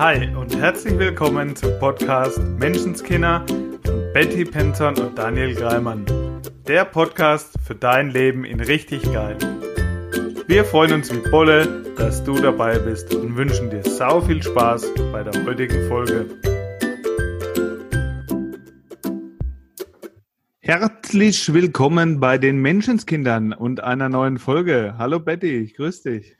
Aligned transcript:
Hi 0.00 0.34
und 0.34 0.56
herzlich 0.56 0.98
willkommen 0.98 1.54
zum 1.54 1.78
Podcast 1.78 2.38
Menschenskinder 2.58 3.44
von 3.84 4.12
Betty 4.14 4.46
Penton 4.46 4.96
und 4.96 5.18
Daniel 5.18 5.54
Greimann. 5.54 6.06
Der 6.66 6.86
Podcast 6.86 7.52
für 7.66 7.74
dein 7.74 8.08
Leben 8.08 8.46
in 8.46 8.60
richtig 8.60 9.02
geil. 9.12 9.36
Wir 10.46 10.64
freuen 10.64 10.94
uns 10.94 11.12
wie 11.12 11.30
Bolle, 11.30 11.84
dass 11.98 12.24
du 12.24 12.32
dabei 12.40 12.78
bist 12.78 13.14
und 13.14 13.36
wünschen 13.36 13.68
dir 13.68 13.82
sau 13.82 14.22
viel 14.22 14.42
Spaß 14.42 14.86
bei 15.12 15.22
der 15.22 15.44
heutigen 15.44 15.86
Folge. 15.86 16.24
Herzlich 20.60 21.52
willkommen 21.52 22.20
bei 22.20 22.38
den 22.38 22.56
Menschenskindern 22.56 23.52
und 23.52 23.84
einer 23.84 24.08
neuen 24.08 24.38
Folge. 24.38 24.94
Hallo 24.96 25.20
Betty, 25.20 25.58
ich 25.58 25.74
grüße 25.74 26.10
dich. 26.10 26.39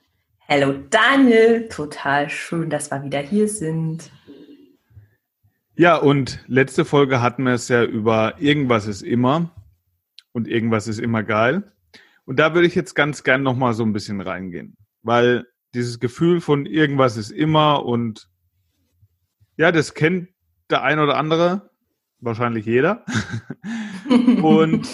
Hallo 0.52 0.72
Daniel, 0.90 1.68
total 1.68 2.28
schön, 2.28 2.70
dass 2.70 2.90
wir 2.90 3.04
wieder 3.04 3.20
hier 3.20 3.48
sind. 3.48 4.10
Ja, 5.76 5.94
und 5.94 6.42
letzte 6.48 6.84
Folge 6.84 7.22
hatten 7.22 7.44
wir 7.44 7.52
es 7.52 7.68
ja 7.68 7.84
über 7.84 8.34
irgendwas 8.40 8.88
ist 8.88 9.02
immer 9.02 9.52
und 10.32 10.48
irgendwas 10.48 10.88
ist 10.88 10.98
immer 10.98 11.22
geil. 11.22 11.70
Und 12.24 12.40
da 12.40 12.52
würde 12.52 12.66
ich 12.66 12.74
jetzt 12.74 12.94
ganz 12.94 13.22
gern 13.22 13.44
nochmal 13.44 13.74
so 13.74 13.84
ein 13.84 13.92
bisschen 13.92 14.20
reingehen, 14.20 14.76
weil 15.02 15.46
dieses 15.72 16.00
Gefühl 16.00 16.40
von 16.40 16.66
irgendwas 16.66 17.16
ist 17.16 17.30
immer 17.30 17.84
und 17.84 18.28
ja, 19.56 19.70
das 19.70 19.94
kennt 19.94 20.30
der 20.68 20.82
ein 20.82 20.98
oder 20.98 21.16
andere, 21.16 21.70
wahrscheinlich 22.18 22.66
jeder. 22.66 23.04
und 24.42 24.88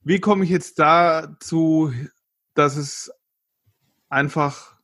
wie 0.00 0.18
komme 0.18 0.44
ich 0.44 0.50
jetzt 0.50 0.78
dazu, 0.78 1.92
dass 2.54 2.78
es 2.78 3.12
einfach 4.12 4.76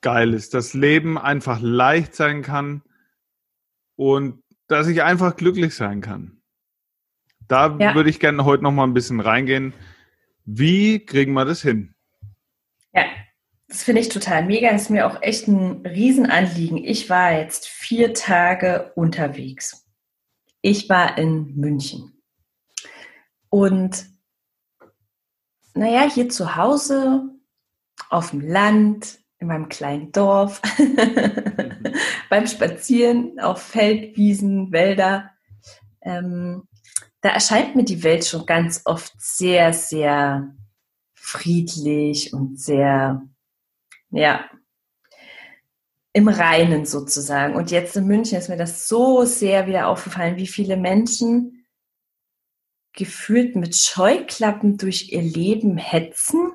geil 0.00 0.34
ist, 0.34 0.54
das 0.54 0.74
Leben 0.74 1.18
einfach 1.18 1.60
leicht 1.60 2.14
sein 2.14 2.42
kann 2.42 2.82
und 3.96 4.42
dass 4.66 4.88
ich 4.88 5.02
einfach 5.02 5.36
glücklich 5.36 5.74
sein 5.74 6.00
kann. 6.00 6.40
Da 7.48 7.76
ja. 7.78 7.94
würde 7.94 8.08
ich 8.10 8.20
gerne 8.20 8.44
heute 8.44 8.62
noch 8.62 8.72
mal 8.72 8.84
ein 8.84 8.94
bisschen 8.94 9.20
reingehen. 9.20 9.74
Wie 10.44 11.04
kriegen 11.04 11.32
wir 11.32 11.44
das 11.44 11.60
hin? 11.60 11.94
Ja, 12.94 13.04
das 13.68 13.82
finde 13.82 14.00
ich 14.00 14.08
total 14.08 14.46
mega. 14.46 14.70
Das 14.70 14.82
ist 14.82 14.90
mir 14.90 15.06
auch 15.06 15.20
echt 15.20 15.48
ein 15.48 15.84
Riesenanliegen. 15.84 16.78
Ich 16.78 17.10
war 17.10 17.32
jetzt 17.32 17.66
vier 17.66 18.14
Tage 18.14 18.92
unterwegs. 18.94 19.86
Ich 20.62 20.88
war 20.88 21.18
in 21.18 21.56
München. 21.56 22.22
Und 23.48 24.06
naja, 25.74 26.08
hier 26.08 26.28
zu 26.28 26.56
Hause 26.56 27.39
auf 28.08 28.30
dem 28.30 28.40
Land, 28.40 29.18
in 29.38 29.48
meinem 29.48 29.68
kleinen 29.68 30.12
Dorf, 30.12 30.60
mhm. 30.78 30.96
beim 32.30 32.46
Spazieren 32.46 33.40
auf 33.40 33.62
Feldwiesen, 33.62 34.70
Wälder. 34.72 35.30
Ähm, 36.02 36.68
da 37.22 37.30
erscheint 37.30 37.76
mir 37.76 37.84
die 37.84 38.02
Welt 38.02 38.24
schon 38.24 38.46
ganz 38.46 38.82
oft 38.84 39.12
sehr, 39.18 39.72
sehr 39.72 40.54
friedlich 41.14 42.32
und 42.32 42.58
sehr, 42.58 43.22
ja, 44.10 44.48
im 46.12 46.28
Reinen 46.28 46.86
sozusagen. 46.86 47.54
Und 47.54 47.70
jetzt 47.70 47.96
in 47.96 48.06
München 48.06 48.38
ist 48.38 48.48
mir 48.48 48.56
das 48.56 48.88
so 48.88 49.24
sehr 49.24 49.66
wieder 49.66 49.86
aufgefallen, 49.86 50.36
wie 50.36 50.48
viele 50.48 50.76
Menschen 50.76 51.66
gefühlt 52.92 53.54
mit 53.54 53.76
Scheuklappen 53.76 54.76
durch 54.76 55.12
ihr 55.12 55.22
Leben 55.22 55.76
hetzen 55.76 56.52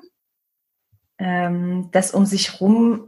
ähm, 1.18 1.88
das 1.92 2.12
um 2.12 2.26
sich 2.26 2.60
rum 2.60 3.06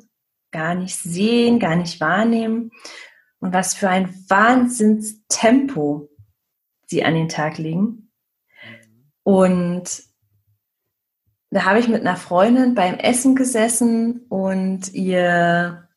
gar 0.51 0.75
nicht 0.75 0.97
sehen, 0.97 1.59
gar 1.59 1.77
nicht 1.77 2.01
wahrnehmen 2.01 2.70
und 3.41 3.53
was 3.53 3.75
für 3.75 3.89
ein 3.89 4.14
Wahnsinnstempo 4.28 6.09
sie 6.86 7.05
an 7.05 7.14
den 7.14 7.29
Tag 7.29 7.58
legen. 7.58 8.11
Und 9.23 10.02
da 11.51 11.64
habe 11.64 11.79
ich 11.79 11.89
mit 11.89 12.01
einer 12.01 12.17
Freundin 12.17 12.74
beim 12.74 12.95
Essen 12.95 13.35
gesessen 13.36 14.27
und 14.29 14.92
ihr, 14.92 15.89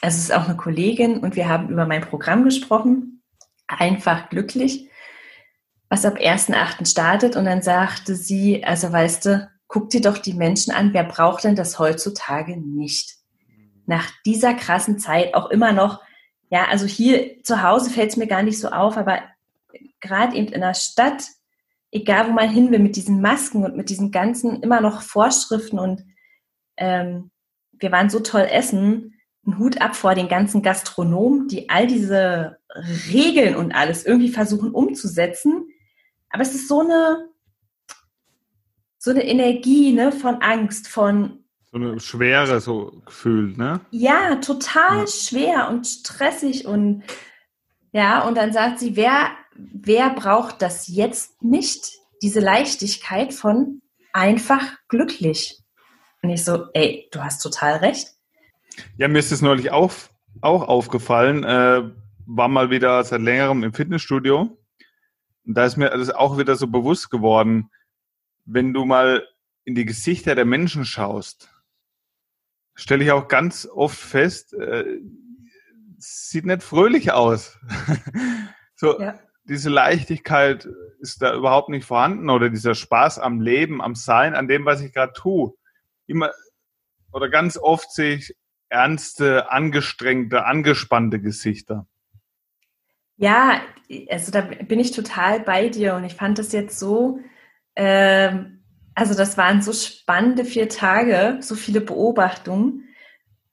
also 0.00 0.16
es 0.16 0.24
ist 0.24 0.32
auch 0.32 0.44
eine 0.44 0.56
Kollegin 0.56 1.18
und 1.18 1.36
wir 1.36 1.48
haben 1.48 1.68
über 1.68 1.86
mein 1.86 2.02
Programm 2.02 2.44
gesprochen, 2.44 3.22
einfach 3.66 4.28
glücklich, 4.28 4.88
was 5.88 6.04
ab 6.04 6.18
1.8. 6.18 6.88
startet 6.88 7.36
und 7.36 7.44
dann 7.44 7.62
sagte 7.62 8.14
sie, 8.14 8.64
also 8.64 8.92
weißt 8.92 9.26
du, 9.26 9.50
guck 9.68 9.90
dir 9.90 10.00
doch 10.00 10.18
die 10.18 10.34
Menschen 10.34 10.72
an, 10.72 10.92
wer 10.92 11.04
braucht 11.04 11.44
denn 11.44 11.56
das 11.56 11.78
heutzutage 11.78 12.56
nicht? 12.56 13.16
Nach 13.86 14.10
dieser 14.24 14.54
krassen 14.54 14.98
Zeit 14.98 15.34
auch 15.34 15.50
immer 15.50 15.72
noch, 15.72 16.00
ja, 16.50 16.66
also 16.66 16.86
hier 16.86 17.42
zu 17.42 17.62
Hause 17.62 17.90
fällt 17.90 18.10
es 18.10 18.16
mir 18.16 18.26
gar 18.26 18.42
nicht 18.42 18.58
so 18.58 18.68
auf, 18.68 18.96
aber 18.96 19.22
gerade 20.00 20.36
eben 20.36 20.52
in 20.52 20.60
der 20.60 20.74
Stadt, 20.74 21.24
egal 21.90 22.28
wo 22.28 22.32
man 22.32 22.48
hin 22.48 22.70
will, 22.70 22.78
mit 22.78 22.96
diesen 22.96 23.20
Masken 23.20 23.64
und 23.64 23.76
mit 23.76 23.90
diesen 23.90 24.10
ganzen 24.10 24.62
immer 24.62 24.80
noch 24.80 25.02
Vorschriften 25.02 25.78
und 25.78 26.04
ähm, 26.76 27.30
wir 27.72 27.90
waren 27.92 28.10
so 28.10 28.20
toll 28.20 28.46
essen, 28.50 29.14
ein 29.46 29.58
Hut 29.58 29.80
ab 29.80 29.94
vor 29.94 30.14
den 30.14 30.28
ganzen 30.28 30.62
Gastronomen, 30.62 31.48
die 31.48 31.68
all 31.68 31.86
diese 31.86 32.58
Regeln 33.12 33.56
und 33.56 33.72
alles 33.72 34.06
irgendwie 34.06 34.30
versuchen 34.30 34.70
umzusetzen. 34.70 35.68
Aber 36.30 36.42
es 36.42 36.54
ist 36.54 36.68
so 36.68 36.80
eine, 36.80 37.28
so 39.04 39.10
eine 39.10 39.26
Energie 39.26 39.92
ne, 39.92 40.12
von 40.12 40.36
Angst, 40.36 40.88
von. 40.88 41.44
So 41.70 41.76
eine 41.76 42.00
Schwere, 42.00 42.58
so 42.62 43.02
gefühlt, 43.04 43.58
ne? 43.58 43.80
Ja, 43.90 44.36
total 44.36 45.00
ja. 45.00 45.06
schwer 45.06 45.68
und 45.68 45.86
stressig 45.86 46.66
und 46.66 47.02
ja, 47.92 48.26
und 48.26 48.34
dann 48.36 48.54
sagt 48.54 48.78
sie, 48.78 48.96
wer, 48.96 49.28
wer 49.54 50.08
braucht 50.08 50.62
das 50.62 50.88
jetzt 50.88 51.42
nicht? 51.42 51.98
Diese 52.22 52.40
Leichtigkeit 52.40 53.34
von 53.34 53.82
einfach 54.14 54.62
glücklich. 54.88 55.58
Und 56.22 56.30
ich 56.30 56.42
so, 56.42 56.68
ey, 56.72 57.06
du 57.12 57.22
hast 57.22 57.40
total 57.42 57.76
recht. 57.76 58.08
Ja, 58.96 59.06
mir 59.08 59.18
ist 59.18 59.32
es 59.32 59.42
neulich 59.42 59.70
auch, 59.70 59.92
auch 60.40 60.66
aufgefallen, 60.66 61.44
äh, 61.44 61.82
war 62.24 62.48
mal 62.48 62.70
wieder 62.70 63.04
seit 63.04 63.20
längerem 63.20 63.64
im 63.64 63.74
Fitnessstudio. 63.74 64.56
Und 65.46 65.54
da 65.54 65.66
ist 65.66 65.76
mir 65.76 65.90
das 65.90 66.08
auch 66.08 66.38
wieder 66.38 66.56
so 66.56 66.68
bewusst 66.68 67.10
geworden, 67.10 67.70
wenn 68.44 68.72
du 68.72 68.84
mal 68.84 69.26
in 69.64 69.74
die 69.74 69.84
Gesichter 69.84 70.34
der 70.34 70.44
Menschen 70.44 70.84
schaust, 70.84 71.50
stelle 72.74 73.04
ich 73.04 73.12
auch 73.12 73.28
ganz 73.28 73.66
oft 73.66 73.98
fest, 73.98 74.52
äh, 74.54 75.00
sieht 75.98 76.44
nicht 76.44 76.62
fröhlich 76.62 77.12
aus. 77.12 77.58
so, 78.74 79.00
ja. 79.00 79.18
diese 79.44 79.70
Leichtigkeit 79.70 80.68
ist 80.98 81.22
da 81.22 81.34
überhaupt 81.34 81.68
nicht 81.68 81.86
vorhanden 81.86 82.30
oder 82.30 82.50
dieser 82.50 82.74
Spaß 82.74 83.18
am 83.18 83.40
Leben, 83.40 83.80
am 83.80 83.94
Sein, 83.94 84.34
an 84.34 84.48
dem, 84.48 84.64
was 84.64 84.80
ich 84.80 84.92
gerade 84.92 85.12
tue. 85.14 85.54
Immer 86.06 86.30
oder 87.12 87.28
ganz 87.28 87.56
oft 87.56 87.92
sehe 87.92 88.16
ich 88.16 88.36
ernste, 88.68 89.50
angestrengte, 89.50 90.44
angespannte 90.44 91.20
Gesichter. 91.20 91.86
Ja, 93.16 93.60
also 94.10 94.32
da 94.32 94.40
bin 94.40 94.80
ich 94.80 94.90
total 94.90 95.40
bei 95.40 95.68
dir 95.68 95.94
und 95.94 96.04
ich 96.04 96.14
fand 96.14 96.38
das 96.38 96.50
jetzt 96.50 96.78
so 96.78 97.20
ähm, 97.76 98.64
also 98.94 99.14
das 99.14 99.36
waren 99.36 99.62
so 99.62 99.72
spannende 99.72 100.44
vier 100.44 100.68
Tage, 100.68 101.38
so 101.40 101.54
viele 101.54 101.80
Beobachtungen. 101.80 102.88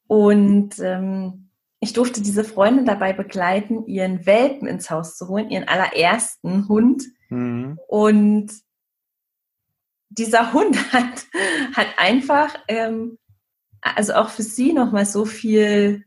Und 0.07 0.77
ähm, 0.79 1.49
ich 1.79 1.93
durfte 1.93 2.21
diese 2.21 2.43
Freundin 2.43 2.85
dabei 2.85 3.11
begleiten, 3.11 3.87
ihren 3.87 4.25
Welpen 4.25 4.67
ins 4.67 4.91
Haus 4.91 5.17
zu 5.17 5.27
holen, 5.27 5.49
ihren 5.49 5.67
allerersten 5.67 6.67
Hund. 6.67 7.03
Mhm. 7.29 7.79
Und 7.87 8.51
dieser 10.09 10.53
Hund 10.53 10.77
hat, 10.93 11.25
hat 11.73 11.87
einfach, 11.97 12.55
ähm, 12.67 13.17
also 13.81 14.13
auch 14.13 14.29
für 14.29 14.43
sie 14.43 14.73
nochmal 14.73 15.07
so 15.07 15.25
viel, 15.25 16.05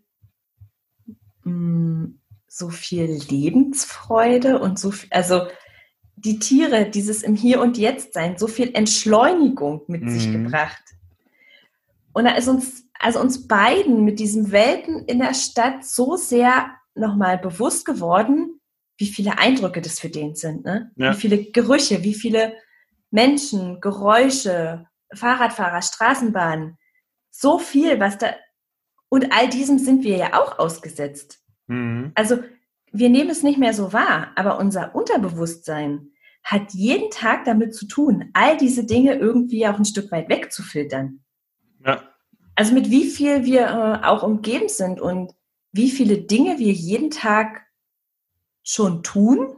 mh, 1.43 1.51
mm, 1.51 2.21
so 2.47 2.69
viel 2.71 3.07
Lebensfreude 3.07 4.61
und 4.61 4.79
so 4.79 4.93
viel, 4.93 5.09
also 5.11 5.49
die 6.25 6.39
Tiere, 6.39 6.89
dieses 6.89 7.23
im 7.23 7.35
Hier 7.35 7.61
und 7.61 7.77
Jetzt 7.77 8.15
sein, 8.15 8.39
so 8.39 8.47
viel 8.47 8.71
Entschleunigung 8.75 9.83
mit 9.89 10.03
mhm. 10.03 10.11
sich 10.11 10.33
gebracht. 10.33 10.83
Und 12.13 12.25
da 12.25 12.35
ist 12.35 12.49
uns, 12.49 12.85
also 12.99 13.21
uns 13.21 13.47
beiden 13.47 14.05
mit 14.05 14.19
diesem 14.19 14.51
Welpen 14.51 15.05
in 15.05 15.19
der 15.19 15.35
Stadt 15.35 15.85
so 15.85 16.17
sehr 16.17 16.71
nochmal 16.95 17.39
bewusst 17.39 17.85
geworden, 17.85 18.61
wie 18.97 19.07
viele 19.07 19.39
Eindrücke 19.39 19.83
das 19.83 19.99
für 19.99 20.09
den 20.09 20.35
sind, 20.37 20.65
ne? 20.65 20.93
Ja. 20.97 21.13
Wie 21.13 21.21
viele 21.21 21.45
Gerüche, 21.51 22.05
wie 22.05 22.15
viele 22.15 22.55
Menschen, 23.11 23.81
Geräusche, 23.81 24.87
Fahrradfahrer, 25.13 25.83
Straßenbahnen, 25.83 26.79
so 27.31 27.59
viel, 27.59 27.99
was 27.99 28.19
da, 28.19 28.35
und 29.09 29.33
all 29.33 29.49
diesem 29.49 29.79
sind 29.79 30.05
wir 30.05 30.17
ja 30.17 30.41
auch 30.41 30.59
ausgesetzt. 30.59 31.41
Mhm. 31.67 32.13
Also 32.15 32.39
wir 32.93 33.11
nehmen 33.11 33.31
es 33.31 33.43
nicht 33.43 33.59
mehr 33.59 33.75
so 33.75 33.93
wahr, 33.93 34.31
aber 34.37 34.59
unser 34.59 34.95
Unterbewusstsein 34.95 36.13
hat 36.45 36.75
jeden 36.75 37.11
Tag 37.11 37.47
damit 37.47 37.75
zu 37.75 37.87
tun, 37.87 38.31
all 38.35 38.57
diese 38.59 38.85
Dinge 38.85 39.15
irgendwie 39.15 39.67
auch 39.67 39.79
ein 39.79 39.87
Stück 39.87 40.13
weit 40.13 40.29
wegzufiltern. 40.29 41.25
Ja. 41.85 42.03
Also 42.55 42.75
mit 42.75 42.91
wie 42.91 43.07
viel 43.07 43.45
wir 43.45 43.63
äh, 43.63 44.07
auch 44.07 44.23
umgeben 44.23 44.69
sind 44.69 45.01
und 45.01 45.33
wie 45.73 45.91
viele 45.91 46.19
Dinge 46.19 46.59
wir 46.59 46.73
jeden 46.73 47.11
Tag 47.11 47.63
schon 48.63 49.03
tun, 49.03 49.57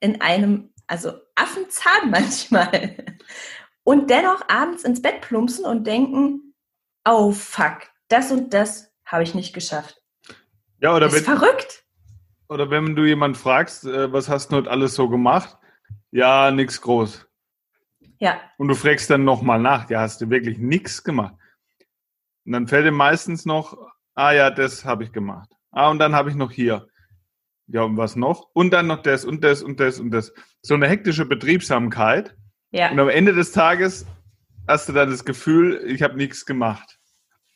in 0.00 0.20
einem, 0.20 0.72
also 0.86 1.12
Affenzahn 1.36 2.10
manchmal, 2.10 2.96
und 3.84 4.10
dennoch 4.10 4.48
abends 4.48 4.84
ins 4.84 5.00
Bett 5.00 5.20
plumpsen 5.20 5.64
und 5.64 5.86
denken, 5.86 6.54
oh 7.04 7.30
fuck, 7.30 7.88
das 8.08 8.30
und 8.32 8.52
das 8.52 8.92
habe 9.04 9.22
ich 9.22 9.34
nicht 9.34 9.54
geschafft. 9.54 10.02
Ja, 10.80 10.94
oder 10.94 11.06
das 11.06 11.14
ist 11.14 11.26
wenn, 11.26 11.38
verrückt. 11.38 11.84
oder 12.48 12.70
wenn 12.70 12.94
du 12.94 13.04
jemand 13.04 13.36
fragst, 13.36 13.84
äh, 13.84 14.12
was 14.12 14.28
hast 14.28 14.50
du 14.50 14.56
heute 14.56 14.70
alles 14.70 14.94
so 14.94 15.08
gemacht? 15.08 15.56
Ja, 16.12 16.50
nichts 16.50 16.80
groß. 16.80 17.26
Ja, 18.18 18.40
Und 18.58 18.68
du 18.68 18.74
fragst 18.74 19.08
dann 19.10 19.24
nochmal 19.24 19.58
nach, 19.60 19.88
ja, 19.88 20.00
hast 20.00 20.20
du 20.20 20.28
wirklich 20.28 20.58
nichts 20.58 21.02
gemacht? 21.02 21.34
Und 22.44 22.52
dann 22.52 22.66
fällt 22.68 22.86
dir 22.86 22.92
meistens 22.92 23.46
noch, 23.46 23.76
ah 24.14 24.32
ja, 24.32 24.50
das 24.50 24.84
habe 24.84 25.04
ich 25.04 25.12
gemacht. 25.12 25.50
Ah, 25.70 25.88
und 25.88 25.98
dann 25.98 26.14
habe 26.14 26.28
ich 26.30 26.36
noch 26.36 26.50
hier. 26.50 26.86
Ja, 27.68 27.82
und 27.82 27.96
was 27.96 28.16
noch? 28.16 28.50
Und 28.52 28.72
dann 28.72 28.88
noch 28.88 29.02
das 29.02 29.24
und 29.24 29.42
das 29.44 29.62
und 29.62 29.78
das 29.80 30.00
und 30.00 30.10
das. 30.10 30.32
So 30.60 30.74
eine 30.74 30.88
hektische 30.88 31.24
Betriebsamkeit. 31.24 32.36
ja, 32.72 32.90
Und 32.90 32.98
am 32.98 33.08
Ende 33.08 33.32
des 33.32 33.52
Tages 33.52 34.04
hast 34.66 34.88
du 34.88 34.92
dann 34.92 35.10
das 35.10 35.24
Gefühl, 35.24 35.82
ich 35.86 36.02
habe 36.02 36.16
nichts 36.16 36.44
gemacht. 36.44 36.98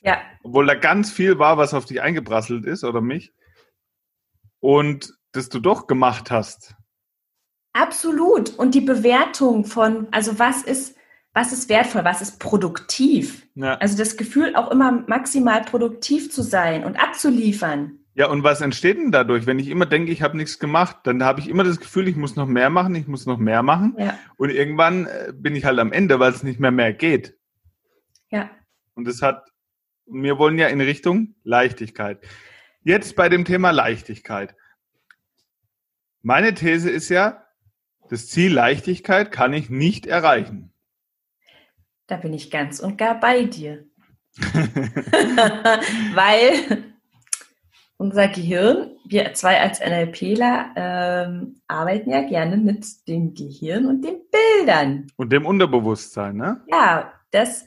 ja, 0.01 0.23
Obwohl 0.45 0.67
da 0.67 0.75
ganz 0.77 1.11
viel 1.13 1.39
war, 1.39 1.59
was 1.59 1.75
auf 1.75 1.85
dich 1.85 2.01
eingeprasselt 2.01 2.65
ist 2.65 2.85
oder 2.85 3.01
mich. 3.01 3.33
Und 4.61 5.13
das 5.33 5.49
du 5.49 5.59
doch 5.59 5.87
gemacht 5.89 6.31
hast. 6.31 6.75
Absolut. 7.75 8.51
Und 8.59 8.75
die 8.75 8.81
Bewertung 8.81 9.67
von, 9.67 10.09
also 10.11 10.39
was 10.39 10.63
ist, 10.63 10.97
was 11.35 11.53
ist 11.53 11.69
wertvoll, 11.69 12.05
was 12.05 12.23
ist 12.23 12.39
produktiv? 12.39 13.47
Ja. 13.55 13.75
Also 13.75 13.99
das 13.99 14.17
Gefühl, 14.17 14.57
auch 14.57 14.71
immer 14.71 15.05
maximal 15.07 15.61
produktiv 15.63 16.31
zu 16.31 16.43
sein 16.43 16.85
und 16.85 16.97
abzuliefern. 16.97 17.99
Ja, 18.17 18.29
und 18.29 18.45
was 18.45 18.61
entsteht 18.61 18.97
denn 18.97 19.11
dadurch? 19.11 19.45
Wenn 19.45 19.59
ich 19.59 19.69
immer 19.69 19.87
denke, 19.87 20.13
ich 20.13 20.23
habe 20.23 20.37
nichts 20.37 20.61
gemacht, 20.61 20.99
dann 21.03 21.25
habe 21.25 21.41
ich 21.41 21.49
immer 21.49 21.65
das 21.65 21.81
Gefühl, 21.81 22.07
ich 22.07 22.15
muss 22.15 22.37
noch 22.37 22.47
mehr 22.47 22.71
machen, 22.71 22.95
ich 22.95 23.09
muss 23.09 23.27
noch 23.27 23.39
mehr 23.39 23.65
machen. 23.65 23.97
Ja, 23.99 24.17
Und 24.37 24.51
irgendwann 24.51 25.07
äh, 25.07 25.33
bin 25.35 25.57
ich 25.57 25.65
halt 25.65 25.81
am 25.81 25.91
Ende, 25.91 26.21
weil 26.21 26.33
es 26.33 26.45
nicht 26.45 26.61
mehr 26.61 26.71
mehr 26.71 26.93
geht. 26.93 27.37
ja, 28.31 28.49
Und 28.95 29.09
es 29.09 29.21
hat, 29.21 29.49
wir 30.07 30.39
wollen 30.39 30.59
ja 30.59 30.69
in 30.69 30.81
Richtung 30.81 31.35
Leichtigkeit. 31.43 32.21
Jetzt 32.85 33.17
bei 33.17 33.29
dem 33.29 33.45
Thema 33.45 33.73
Leichtigkeit. 33.73 34.55
Meine 36.23 36.55
These 36.55 36.91
ist 36.91 37.09
ja, 37.09 37.44
das 38.11 38.29
Ziel 38.29 38.53
Leichtigkeit 38.53 39.33
kann 39.33 39.53
ich 39.53 39.71
nicht 39.71 40.07
erreichen. 40.07 40.73
da 42.07 42.17
bin 42.17 42.35
ich 42.35 42.51
ganz 42.51 42.81
und 42.81 42.99
gar 42.99 43.19
bei 43.19 43.45
dir. 43.45 43.85
Weil 46.15 46.85
unser 47.97 48.29
Gehirn, 48.29 48.91
wir 49.07 49.33
zwei 49.35 49.61
als 49.61 49.81
NLPler 49.81 50.71
ähm, 50.77 51.61
arbeiten 51.67 52.11
ja 52.11 52.23
gerne 52.23 52.57
mit 52.57 53.09
dem 53.09 53.35
Gehirn 53.35 53.87
und 53.87 54.03
den 54.03 54.21
Bildern. 54.31 55.07
Und 55.17 55.33
dem 55.33 55.47
Unterbewusstsein, 55.47 56.37
ne? 56.37 56.61
Ja, 56.71 57.13
das, 57.31 57.67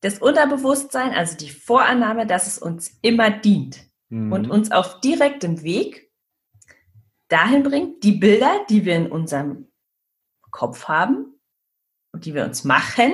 das 0.00 0.18
Unterbewusstsein, 0.18 1.12
also 1.12 1.36
die 1.36 1.50
Vorannahme, 1.50 2.26
dass 2.26 2.46
es 2.46 2.58
uns 2.58 2.98
immer 3.00 3.30
dient 3.30 3.86
Mhm. 4.08 4.32
und 4.32 4.50
uns 4.50 4.70
auf 4.70 5.00
direktem 5.00 5.62
Weg 5.62 6.05
dahin 7.28 7.62
bringt, 7.62 8.02
die 8.04 8.12
Bilder, 8.12 8.64
die 8.68 8.84
wir 8.84 8.96
in 8.96 9.10
unserem 9.10 9.68
Kopf 10.50 10.88
haben 10.88 11.38
und 12.12 12.24
die 12.24 12.34
wir 12.34 12.44
uns 12.44 12.64
machen, 12.64 13.12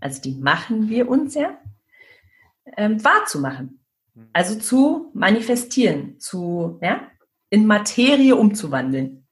also 0.00 0.22
die 0.22 0.34
machen 0.34 0.88
wir 0.88 1.08
uns 1.08 1.34
ja, 1.34 1.58
ähm, 2.76 3.02
wahrzumachen. 3.04 3.84
Also 4.32 4.58
zu 4.58 5.10
manifestieren, 5.14 6.18
zu, 6.18 6.78
ja, 6.82 7.08
in 7.50 7.66
Materie 7.66 8.34
umzuwandeln. 8.34 9.26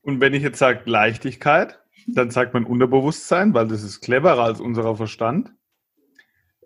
Und 0.00 0.20
wenn 0.20 0.34
ich 0.34 0.42
jetzt 0.42 0.58
sage 0.58 0.82
Leichtigkeit, 0.86 1.78
dann 2.06 2.30
sagt 2.30 2.54
man 2.54 2.64
Unterbewusstsein, 2.64 3.54
weil 3.54 3.68
das 3.68 3.82
ist 3.82 4.00
cleverer 4.00 4.42
als 4.42 4.60
unserer 4.60 4.96
Verstand. 4.96 5.52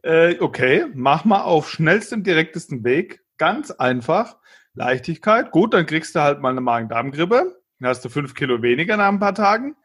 Äh, 0.03 0.39
okay, 0.41 0.87
mach 0.95 1.25
mal 1.25 1.43
auf 1.43 1.69
schnellstem, 1.71 2.23
direktesten 2.23 2.85
Weg, 2.85 3.25
ganz 3.37 3.71
einfach, 3.71 4.39
Leichtigkeit. 4.77 5.51
Gut, 5.51 5.75
dann 5.75 5.87
kriegst 5.87 6.15
du 6.15 6.21
halt 6.21 6.41
mal 6.41 6.51
eine 6.51 6.61
Magen-Darm-Grippe. 6.61 7.57
Dann 7.79 7.89
hast 7.89 8.05
du 8.05 8.09
fünf 8.09 8.35
Kilo 8.35 8.63
weniger 8.63 8.97
nach 8.97 9.09
ein 9.09 9.19
paar 9.19 9.35
Tagen. 9.35 9.77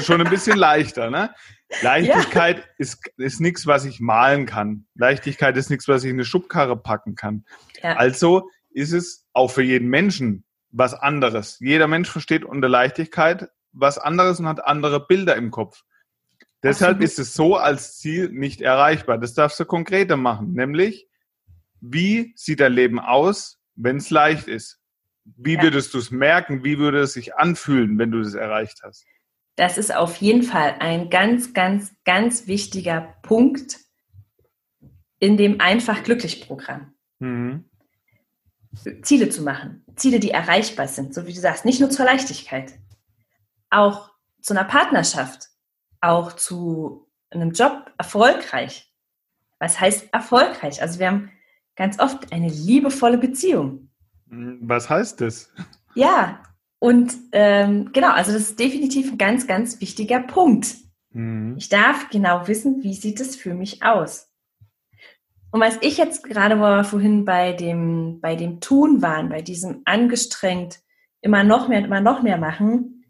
Schon 0.00 0.20
ein 0.20 0.30
bisschen 0.30 0.56
leichter, 0.56 1.10
ne? 1.10 1.34
Leichtigkeit 1.80 2.68
ist, 2.76 3.00
ist 3.16 3.40
nichts, 3.40 3.66
was 3.66 3.84
ich 3.84 4.00
malen 4.00 4.46
kann. 4.46 4.86
Leichtigkeit 4.94 5.56
ist 5.56 5.70
nichts, 5.70 5.88
was 5.88 6.04
ich 6.04 6.10
in 6.10 6.16
eine 6.16 6.24
Schubkarre 6.24 6.76
packen 6.76 7.14
kann. 7.14 7.44
Ja. 7.82 7.96
Also 7.96 8.50
ist 8.70 8.92
es 8.92 9.26
auch 9.32 9.50
für 9.50 9.62
jeden 9.62 9.88
Menschen 9.88 10.44
was 10.70 10.94
anderes. 10.94 11.58
Jeder 11.60 11.88
Mensch 11.88 12.10
versteht 12.10 12.44
unter 12.44 12.68
Leichtigkeit 12.68 13.48
was 13.72 13.98
anderes 13.98 14.38
und 14.38 14.48
hat 14.48 14.64
andere 14.64 15.06
Bilder 15.06 15.34
im 15.36 15.50
Kopf. 15.50 15.82
Deshalb 16.62 16.96
Absolut. 16.96 17.10
ist 17.10 17.18
es 17.18 17.34
so 17.34 17.56
als 17.56 17.98
Ziel 17.98 18.28
nicht 18.28 18.60
erreichbar. 18.60 19.18
Das 19.18 19.34
darfst 19.34 19.58
du 19.58 19.64
konkreter 19.64 20.16
machen, 20.16 20.52
nämlich 20.52 21.08
wie 21.80 22.32
sieht 22.36 22.60
dein 22.60 22.72
Leben 22.72 23.00
aus, 23.00 23.58
wenn 23.74 23.96
es 23.96 24.10
leicht 24.10 24.48
ist? 24.48 24.78
Wie 25.24 25.54
Ja. 25.54 25.62
würdest 25.62 25.94
du 25.94 25.98
es 25.98 26.10
merken? 26.10 26.64
Wie 26.64 26.78
würde 26.78 27.00
es 27.00 27.12
sich 27.12 27.36
anfühlen, 27.36 27.98
wenn 27.98 28.10
du 28.10 28.22
das 28.22 28.34
erreicht 28.34 28.80
hast? 28.82 29.04
Das 29.56 29.78
ist 29.78 29.94
auf 29.94 30.16
jeden 30.16 30.42
Fall 30.42 30.76
ein 30.80 31.10
ganz, 31.10 31.52
ganz, 31.54 31.94
ganz 32.04 32.46
wichtiger 32.46 33.14
Punkt 33.22 33.78
in 35.18 35.36
dem 35.36 35.60
Einfach 35.60 36.02
glücklich 36.02 36.46
Programm. 36.46 36.94
Mhm. 37.18 37.68
Ziele 39.02 39.28
zu 39.28 39.42
machen. 39.42 39.84
Ziele, 39.96 40.18
die 40.18 40.30
erreichbar 40.30 40.88
sind, 40.88 41.14
so 41.14 41.26
wie 41.26 41.34
du 41.34 41.40
sagst, 41.40 41.64
nicht 41.64 41.80
nur 41.80 41.90
zur 41.90 42.06
Leichtigkeit. 42.06 42.72
Auch 43.70 44.10
zu 44.40 44.54
einer 44.54 44.64
Partnerschaft, 44.64 45.48
auch 46.00 46.32
zu 46.32 47.08
einem 47.30 47.52
Job 47.52 47.92
erfolgreich. 47.98 48.90
Was 49.58 49.78
heißt 49.78 50.12
erfolgreich? 50.12 50.80
Also 50.82 50.98
wir 50.98 51.06
haben 51.08 51.30
ganz 51.76 51.98
oft 51.98 52.32
eine 52.32 52.48
liebevolle 52.48 53.18
Beziehung. 53.18 53.90
Mhm. 54.26 54.60
Was 54.62 54.90
heißt 54.90 55.20
das? 55.20 55.50
Ja, 55.94 56.42
und 56.78 57.14
ähm, 57.32 57.90
genau, 57.92 58.10
also 58.10 58.32
das 58.32 58.42
ist 58.42 58.58
definitiv 58.58 59.12
ein 59.12 59.18
ganz, 59.18 59.46
ganz 59.46 59.80
wichtiger 59.80 60.20
Punkt. 60.20 60.76
Mhm. 61.10 61.56
Ich 61.58 61.68
darf 61.68 62.10
genau 62.10 62.48
wissen, 62.48 62.82
wie 62.82 62.94
sieht 62.94 63.20
es 63.20 63.36
für 63.36 63.54
mich 63.54 63.82
aus. 63.82 64.28
Und 65.52 65.60
was 65.60 65.78
ich 65.82 65.98
jetzt 65.98 66.24
gerade, 66.24 66.58
wo 66.58 66.62
wir 66.62 66.84
vorhin 66.84 67.24
bei 67.26 67.52
dem, 67.52 68.20
bei 68.20 68.36
dem 68.36 68.60
Tun 68.60 69.02
waren, 69.02 69.28
bei 69.28 69.42
diesem 69.42 69.82
angestrengt, 69.84 70.80
immer 71.20 71.44
noch 71.44 71.68
mehr 71.68 71.78
und 71.78 71.84
immer 71.84 72.00
noch 72.00 72.22
mehr 72.22 72.38
machen, 72.38 73.04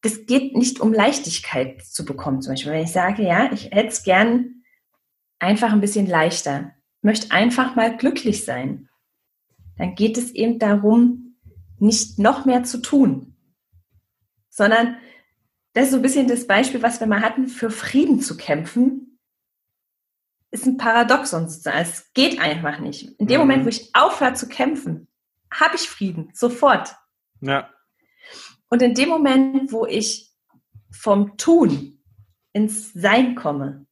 das 0.00 0.26
geht 0.26 0.56
nicht 0.56 0.80
um 0.80 0.92
Leichtigkeit 0.92 1.82
zu 1.82 2.04
bekommen. 2.04 2.42
Zum 2.42 2.52
Beispiel, 2.52 2.72
wenn 2.72 2.84
ich 2.84 2.92
sage, 2.92 3.22
ja, 3.22 3.52
ich 3.52 3.70
hätte 3.70 3.88
es 3.88 4.02
gern 4.02 4.62
einfach 5.38 5.72
ein 5.72 5.80
bisschen 5.80 6.06
leichter, 6.06 6.72
möchte 7.04 7.30
einfach 7.30 7.76
mal 7.76 7.96
glücklich 7.96 8.44
sein, 8.44 8.88
dann 9.76 9.94
geht 9.94 10.18
es 10.18 10.30
eben 10.32 10.58
darum, 10.58 11.36
nicht 11.78 12.18
noch 12.18 12.44
mehr 12.44 12.64
zu 12.64 12.80
tun, 12.80 13.36
sondern 14.48 14.96
das 15.72 15.86
ist 15.86 15.90
so 15.90 15.96
ein 15.96 16.02
bisschen 16.02 16.28
das 16.28 16.46
Beispiel, 16.46 16.82
was 16.82 17.00
wir 17.00 17.06
mal 17.06 17.20
hatten, 17.20 17.48
für 17.48 17.70
Frieden 17.70 18.20
zu 18.20 18.36
kämpfen, 18.36 19.18
ist 20.52 20.66
ein 20.66 20.76
Paradoxon 20.76 21.48
sozusagen. 21.48 21.78
Es 21.78 22.12
geht 22.14 22.38
einfach 22.38 22.78
nicht. 22.78 23.08
In 23.18 23.26
dem 23.26 23.40
Mhm. 23.40 23.46
Moment, 23.48 23.64
wo 23.64 23.68
ich 23.68 23.90
aufhöre 23.92 24.34
zu 24.34 24.48
kämpfen, 24.48 25.08
habe 25.52 25.74
ich 25.74 25.88
Frieden, 25.88 26.30
sofort. 26.32 26.94
Ja. 27.40 27.68
Und 28.68 28.82
in 28.82 28.94
dem 28.94 29.08
Moment, 29.08 29.72
wo 29.72 29.84
ich 29.84 30.30
vom 30.92 31.36
Tun 31.36 32.00
ins 32.52 32.92
Sein 32.92 33.34
komme, 33.34 33.83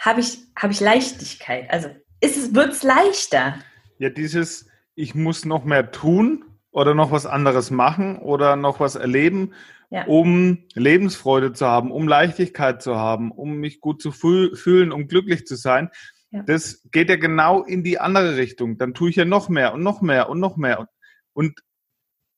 habe 0.00 0.20
ich, 0.20 0.38
habe 0.56 0.72
ich 0.72 0.80
Leichtigkeit. 0.80 1.70
Also 1.70 1.88
ist 2.20 2.36
es, 2.36 2.54
wird 2.54 2.72
es 2.72 2.82
leichter. 2.82 3.58
Ja, 3.98 4.08
dieses, 4.08 4.68
ich 4.94 5.14
muss 5.14 5.44
noch 5.44 5.64
mehr 5.64 5.92
tun 5.92 6.44
oder 6.72 6.94
noch 6.94 7.12
was 7.12 7.26
anderes 7.26 7.70
machen 7.70 8.18
oder 8.18 8.56
noch 8.56 8.80
was 8.80 8.96
erleben, 8.96 9.52
Ja. 9.90 10.04
um 10.06 10.64
Lebensfreude 10.74 11.52
zu 11.52 11.66
haben, 11.66 11.90
um 11.92 12.08
Leichtigkeit 12.08 12.82
zu 12.82 12.96
haben, 12.96 13.30
um 13.30 13.56
mich 13.56 13.80
gut 13.80 14.00
zu 14.00 14.10
fühl 14.10 14.56
fühlen, 14.56 14.90
um 14.90 15.06
glücklich 15.06 15.46
zu 15.46 15.56
sein. 15.56 15.90
Ja. 16.30 16.42
Das 16.44 16.88
geht 16.92 17.10
ja 17.10 17.16
genau 17.16 17.62
in 17.62 17.82
die 17.84 17.98
andere 17.98 18.36
Richtung. 18.36 18.78
Dann 18.78 18.94
tue 18.94 19.10
ich 19.10 19.16
ja 19.16 19.24
noch 19.24 19.48
mehr 19.48 19.74
und 19.74 19.82
noch 19.82 20.00
mehr 20.00 20.30
und 20.30 20.40
noch 20.40 20.56
mehr. 20.56 20.88
Und 21.34 21.60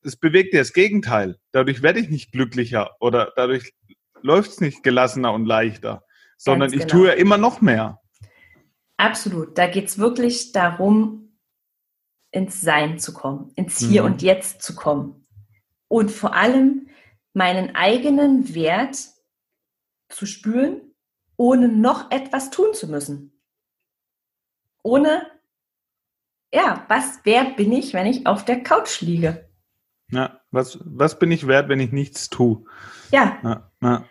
es 0.01 0.17
bewegt 0.17 0.53
ja 0.53 0.59
das 0.59 0.73
Gegenteil. 0.73 1.37
Dadurch 1.51 1.81
werde 1.81 1.99
ich 1.99 2.09
nicht 2.09 2.31
glücklicher 2.31 2.91
oder 2.99 3.31
dadurch 3.35 3.73
läuft 4.21 4.51
es 4.51 4.61
nicht 4.61 4.83
gelassener 4.83 5.31
und 5.31 5.45
leichter, 5.45 6.03
sondern 6.37 6.71
ich 6.71 6.79
genau. 6.81 6.91
tue 6.91 7.07
ja 7.07 7.13
immer 7.13 7.37
noch 7.37 7.61
mehr. 7.61 8.01
Absolut. 8.97 9.57
Da 9.57 9.67
geht 9.67 9.85
es 9.87 9.97
wirklich 9.97 10.51
darum, 10.51 11.37
ins 12.31 12.61
Sein 12.61 12.99
zu 12.99 13.13
kommen, 13.13 13.51
ins 13.55 13.79
Hier 13.79 14.03
Mhm. 14.03 14.11
und 14.11 14.21
Jetzt 14.21 14.61
zu 14.61 14.75
kommen. 14.75 15.27
Und 15.87 16.11
vor 16.11 16.33
allem 16.33 16.87
meinen 17.33 17.75
eigenen 17.75 18.53
Wert 18.55 18.97
zu 20.09 20.25
spüren, 20.25 20.81
ohne 21.37 21.67
noch 21.67 22.11
etwas 22.11 22.49
tun 22.49 22.73
zu 22.73 22.87
müssen. 22.87 23.39
Ohne 24.83 25.27
ja, 26.53 26.85
was, 26.87 27.19
wer 27.23 27.45
bin 27.45 27.71
ich, 27.71 27.93
wenn 27.93 28.05
ich 28.05 28.27
auf 28.27 28.45
der 28.45 28.61
Couch 28.61 29.01
liege? 29.01 29.49
Ja, 30.11 30.39
was, 30.51 30.77
was 30.83 31.17
bin 31.17 31.31
ich 31.31 31.47
wert, 31.47 31.67
wenn 31.67 31.79
ich 31.79 31.91
nichts 31.91 32.29
tue? 32.29 32.63
Ja. 33.11 33.39
ja, 33.43 33.71
ja. 33.81 34.05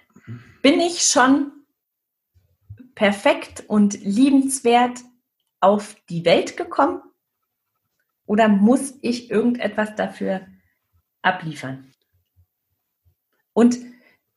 Bin 0.60 0.80
ich 0.80 1.02
schon 1.02 1.52
perfekt 2.94 3.64
und 3.68 4.02
liebenswert 4.02 5.00
auf 5.60 5.96
die 6.08 6.24
Welt 6.24 6.56
gekommen? 6.56 7.02
Oder 8.26 8.48
muss 8.48 8.94
ich 9.02 9.30
irgendetwas 9.30 9.94
dafür 9.94 10.46
abliefern? 11.22 11.92
Und 13.52 13.78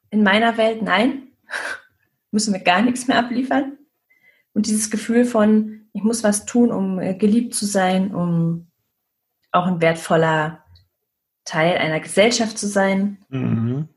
in 0.10 0.24
meiner 0.24 0.58
Welt, 0.58 0.82
nein, 0.82 1.30
müssen 2.32 2.54
wir 2.54 2.62
gar 2.62 2.82
nichts 2.82 3.08
mehr 3.08 3.20
abliefern. 3.20 3.78
Und 4.54 4.68
dieses 4.68 4.90
Gefühl 4.90 5.26
von, 5.26 5.88
ich 5.94 6.04
muss 6.04 6.24
was 6.24 6.46
tun, 6.46 6.72
um 6.72 7.00
äh, 7.00 7.14
geliebt 7.14 7.56
zu 7.56 7.66
sein, 7.66 8.14
um 8.14 8.68
auch 9.52 9.66
ein 9.66 9.82
wertvoller 9.82 10.64
Teil 11.46 11.78
einer 11.78 12.00
Gesellschaft 12.00 12.58
zu 12.58 12.68
sein. 12.68 13.20
Mhm. 13.30 13.90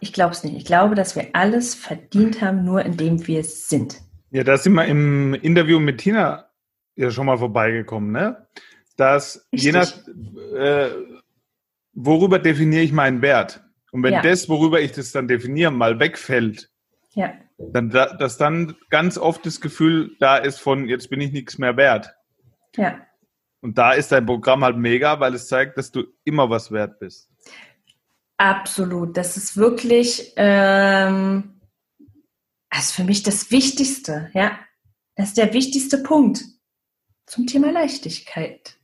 Ich 0.00 0.12
glaube 0.12 0.32
es 0.32 0.44
nicht. 0.44 0.56
Ich 0.56 0.64
glaube, 0.64 0.94
dass 0.94 1.16
wir 1.16 1.28
alles 1.32 1.74
verdient 1.74 2.42
haben, 2.42 2.64
nur 2.64 2.84
indem 2.84 3.26
wir 3.26 3.40
es 3.40 3.68
sind. 3.68 4.00
Ja, 4.30 4.44
da 4.44 4.58
sind 4.58 4.74
wir 4.74 4.84
im 4.86 5.34
Interview 5.34 5.80
mit 5.80 5.98
Tina 5.98 6.50
ja 6.96 7.10
schon 7.10 7.26
mal 7.26 7.38
vorbeigekommen, 7.38 8.12
ne? 8.12 8.46
Dass 8.96 9.46
Richtig. 9.52 9.62
je 9.62 9.72
nach, 9.72 9.92
äh, 10.56 10.90
worüber 11.92 12.38
definiere 12.38 12.82
ich 12.82 12.92
meinen 12.92 13.22
Wert? 13.22 13.62
Und 13.92 14.02
wenn 14.02 14.14
ja. 14.14 14.22
das, 14.22 14.48
worüber 14.48 14.80
ich 14.80 14.92
das 14.92 15.12
dann 15.12 15.28
definiere, 15.28 15.70
mal 15.70 15.98
wegfällt, 16.00 16.70
ja. 17.14 17.32
dann, 17.58 17.90
dass 17.90 18.36
dann 18.36 18.74
ganz 18.90 19.16
oft 19.16 19.46
das 19.46 19.60
Gefühl 19.60 20.16
da 20.18 20.36
ist 20.36 20.60
von, 20.60 20.88
jetzt 20.88 21.08
bin 21.08 21.20
ich 21.20 21.32
nichts 21.32 21.58
mehr 21.58 21.76
wert. 21.76 22.14
Ja. 22.76 23.00
Und 23.60 23.78
da 23.78 23.92
ist 23.92 24.12
dein 24.12 24.26
Programm 24.26 24.64
halt 24.64 24.76
mega, 24.76 25.18
weil 25.20 25.34
es 25.34 25.48
zeigt, 25.48 25.78
dass 25.78 25.90
du 25.90 26.04
immer 26.24 26.50
was 26.50 26.70
wert 26.70 26.98
bist. 26.98 27.30
Absolut. 28.38 29.16
Das 29.16 29.36
ist 29.36 29.56
wirklich, 29.56 30.32
ähm, 30.36 31.60
das 32.70 32.86
ist 32.86 32.92
für 32.92 33.04
mich 33.04 33.22
das 33.22 33.50
Wichtigste, 33.50 34.30
ja. 34.34 34.58
Das 35.14 35.28
ist 35.28 35.38
der 35.38 35.54
wichtigste 35.54 35.98
Punkt 35.98 36.44
zum 37.26 37.46
Thema 37.46 37.72
Leichtigkeit, 37.72 38.76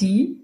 die 0.00 0.40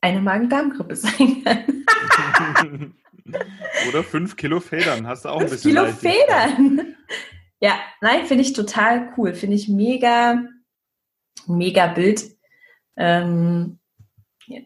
eine 0.00 0.20
Magen-Darm-Grippe 0.20 0.96
sein 0.96 1.42
kann. 1.44 2.94
Oder 3.88 4.04
fünf 4.04 4.36
Kilo 4.36 4.60
Federn, 4.60 5.06
hast 5.06 5.24
du 5.24 5.30
auch 5.30 5.40
ein 5.40 5.48
bisschen. 5.48 5.72
Kilo 5.72 5.86
Federn. 5.92 6.94
Ja, 7.58 7.80
nein, 8.02 8.26
finde 8.26 8.42
ich 8.42 8.52
total 8.52 9.14
cool. 9.16 9.32
Finde 9.32 9.56
ich 9.56 9.66
mega, 9.66 10.42
mega 11.46 11.86
Bild. 11.86 12.36
Ähm, 12.98 13.78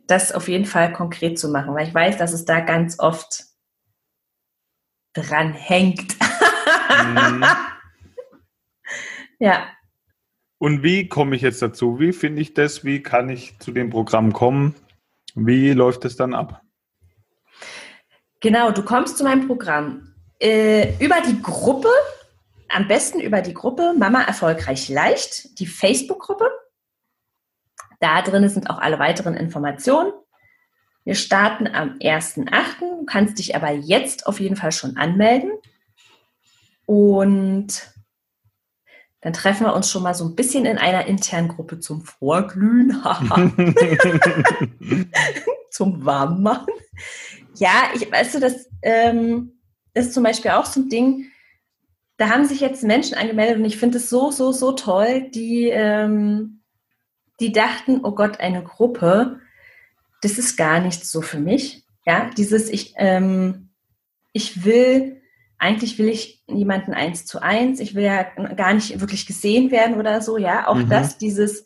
das 0.07 0.33
auf 0.33 0.49
jeden 0.49 0.67
Fall 0.67 0.93
konkret 0.93 1.39
zu 1.39 1.49
machen, 1.49 1.75
weil 1.75 1.89
ich 1.89 1.95
weiß, 1.95 2.19
dass 2.19 2.33
es 2.33 2.45
da 2.45 2.61
ganz 2.61 2.99
oft 2.99 3.45
dran 5.13 5.53
hängt. 5.53 6.17
Mhm. 7.05 7.45
ja. 9.39 9.67
Und 10.59 10.83
wie 10.83 11.09
komme 11.09 11.37
ich 11.37 11.43
jetzt 11.43 11.63
dazu? 11.63 11.99
Wie 11.99 12.13
finde 12.13 12.43
ich 12.43 12.55
das? 12.55 12.85
Wie 12.85 13.03
kann 13.03 13.29
ich 13.31 13.59
zu 13.59 13.73
dem 13.73 13.91
Programm 13.91 14.33
kommen? 14.33 14.75
Wie 15.35 15.73
läuft 15.73 16.05
es 16.05 16.17
dann 16.17 16.35
ab? 16.35 16.63
Genau, 18.41 18.71
du 18.71 18.83
kommst 18.83 19.19
zu 19.19 19.25
meinem 19.25 19.47
Programm 19.47 20.15
äh, 20.41 20.95
über 21.03 21.17
die 21.27 21.41
Gruppe, 21.41 21.91
am 22.69 22.89
besten 22.89 23.21
über 23.21 23.43
die 23.43 23.55
Gruppe 23.55 23.95
Mama 23.99 24.23
erfolgreich 24.23 24.89
leicht, 24.89 25.59
die 25.59 25.67
Facebook-Gruppe. 25.67 26.51
Da 28.01 28.23
drin 28.23 28.49
sind 28.49 28.69
auch 28.69 28.79
alle 28.79 28.99
weiteren 28.99 29.35
Informationen. 29.35 30.13
Wir 31.05 31.15
starten 31.15 31.67
am 31.67 31.99
1.8. 31.99 32.81
Du 32.81 33.05
kannst 33.05 33.39
dich 33.39 33.55
aber 33.55 33.71
jetzt 33.71 34.27
auf 34.27 34.41
jeden 34.41 34.57
Fall 34.57 34.73
schon 34.73 34.97
anmelden. 34.97 35.53
Und 36.87 37.93
dann 39.21 39.33
treffen 39.33 39.67
wir 39.67 39.75
uns 39.75 39.91
schon 39.91 40.03
mal 40.03 40.15
so 40.15 40.25
ein 40.25 40.35
bisschen 40.35 40.65
in 40.65 40.79
einer 40.79 41.07
internen 41.07 41.49
Gruppe 41.49 41.79
zum 41.79 42.03
Vorglühen, 42.03 42.91
zum 45.71 46.05
Warmmachen. 46.05 46.73
Ja, 47.57 47.91
ich 47.95 48.11
weißt 48.11 48.35
du, 48.35 48.41
das 48.41 48.71
ähm, 48.83 49.61
ist 49.93 50.15
zum 50.15 50.23
Beispiel 50.23 50.53
auch 50.53 50.65
so 50.65 50.81
ein 50.81 50.89
Ding. 50.89 51.27
Da 52.17 52.31
haben 52.31 52.47
sich 52.47 52.61
jetzt 52.61 52.83
Menschen 52.83 53.17
angemeldet 53.17 53.59
und 53.59 53.65
ich 53.67 53.77
finde 53.77 53.99
es 53.99 54.09
so, 54.09 54.31
so, 54.31 54.53
so 54.53 54.73
toll, 54.73 55.31
die, 55.31 55.69
ähm, 55.69 56.60
die 57.41 57.53
dachten, 57.53 58.01
oh 58.03 58.13
Gott, 58.13 58.41
eine 58.41 58.63
Gruppe, 58.63 59.41
das 60.23 60.39
ist 60.39 60.57
gar 60.57 60.81
nichts 60.81 61.11
so 61.11 61.23
für 61.23 61.39
mich. 61.39 61.85
Ja, 62.07 62.31
dieses, 62.37 62.69
ich, 62.69 62.95
ähm, 62.97 63.71
ich 64.33 64.65
will, 64.65 65.21
eigentlich 65.59 65.99
will 65.99 66.09
ich 66.09 66.43
jemanden 66.47 66.95
eins 66.95 67.27
zu 67.27 67.43
eins, 67.43 67.81
ich 67.81 67.95
will 67.95 68.05
ja 68.05 68.23
gar 68.55 68.75
nicht 68.75 69.01
wirklich 69.01 69.27
gesehen 69.27 69.71
werden 69.71 69.97
oder 69.99 70.21
so, 70.21 70.37
ja, 70.37 70.67
auch 70.67 70.77
mhm. 70.77 70.89
das, 70.89 71.19
dieses, 71.19 71.65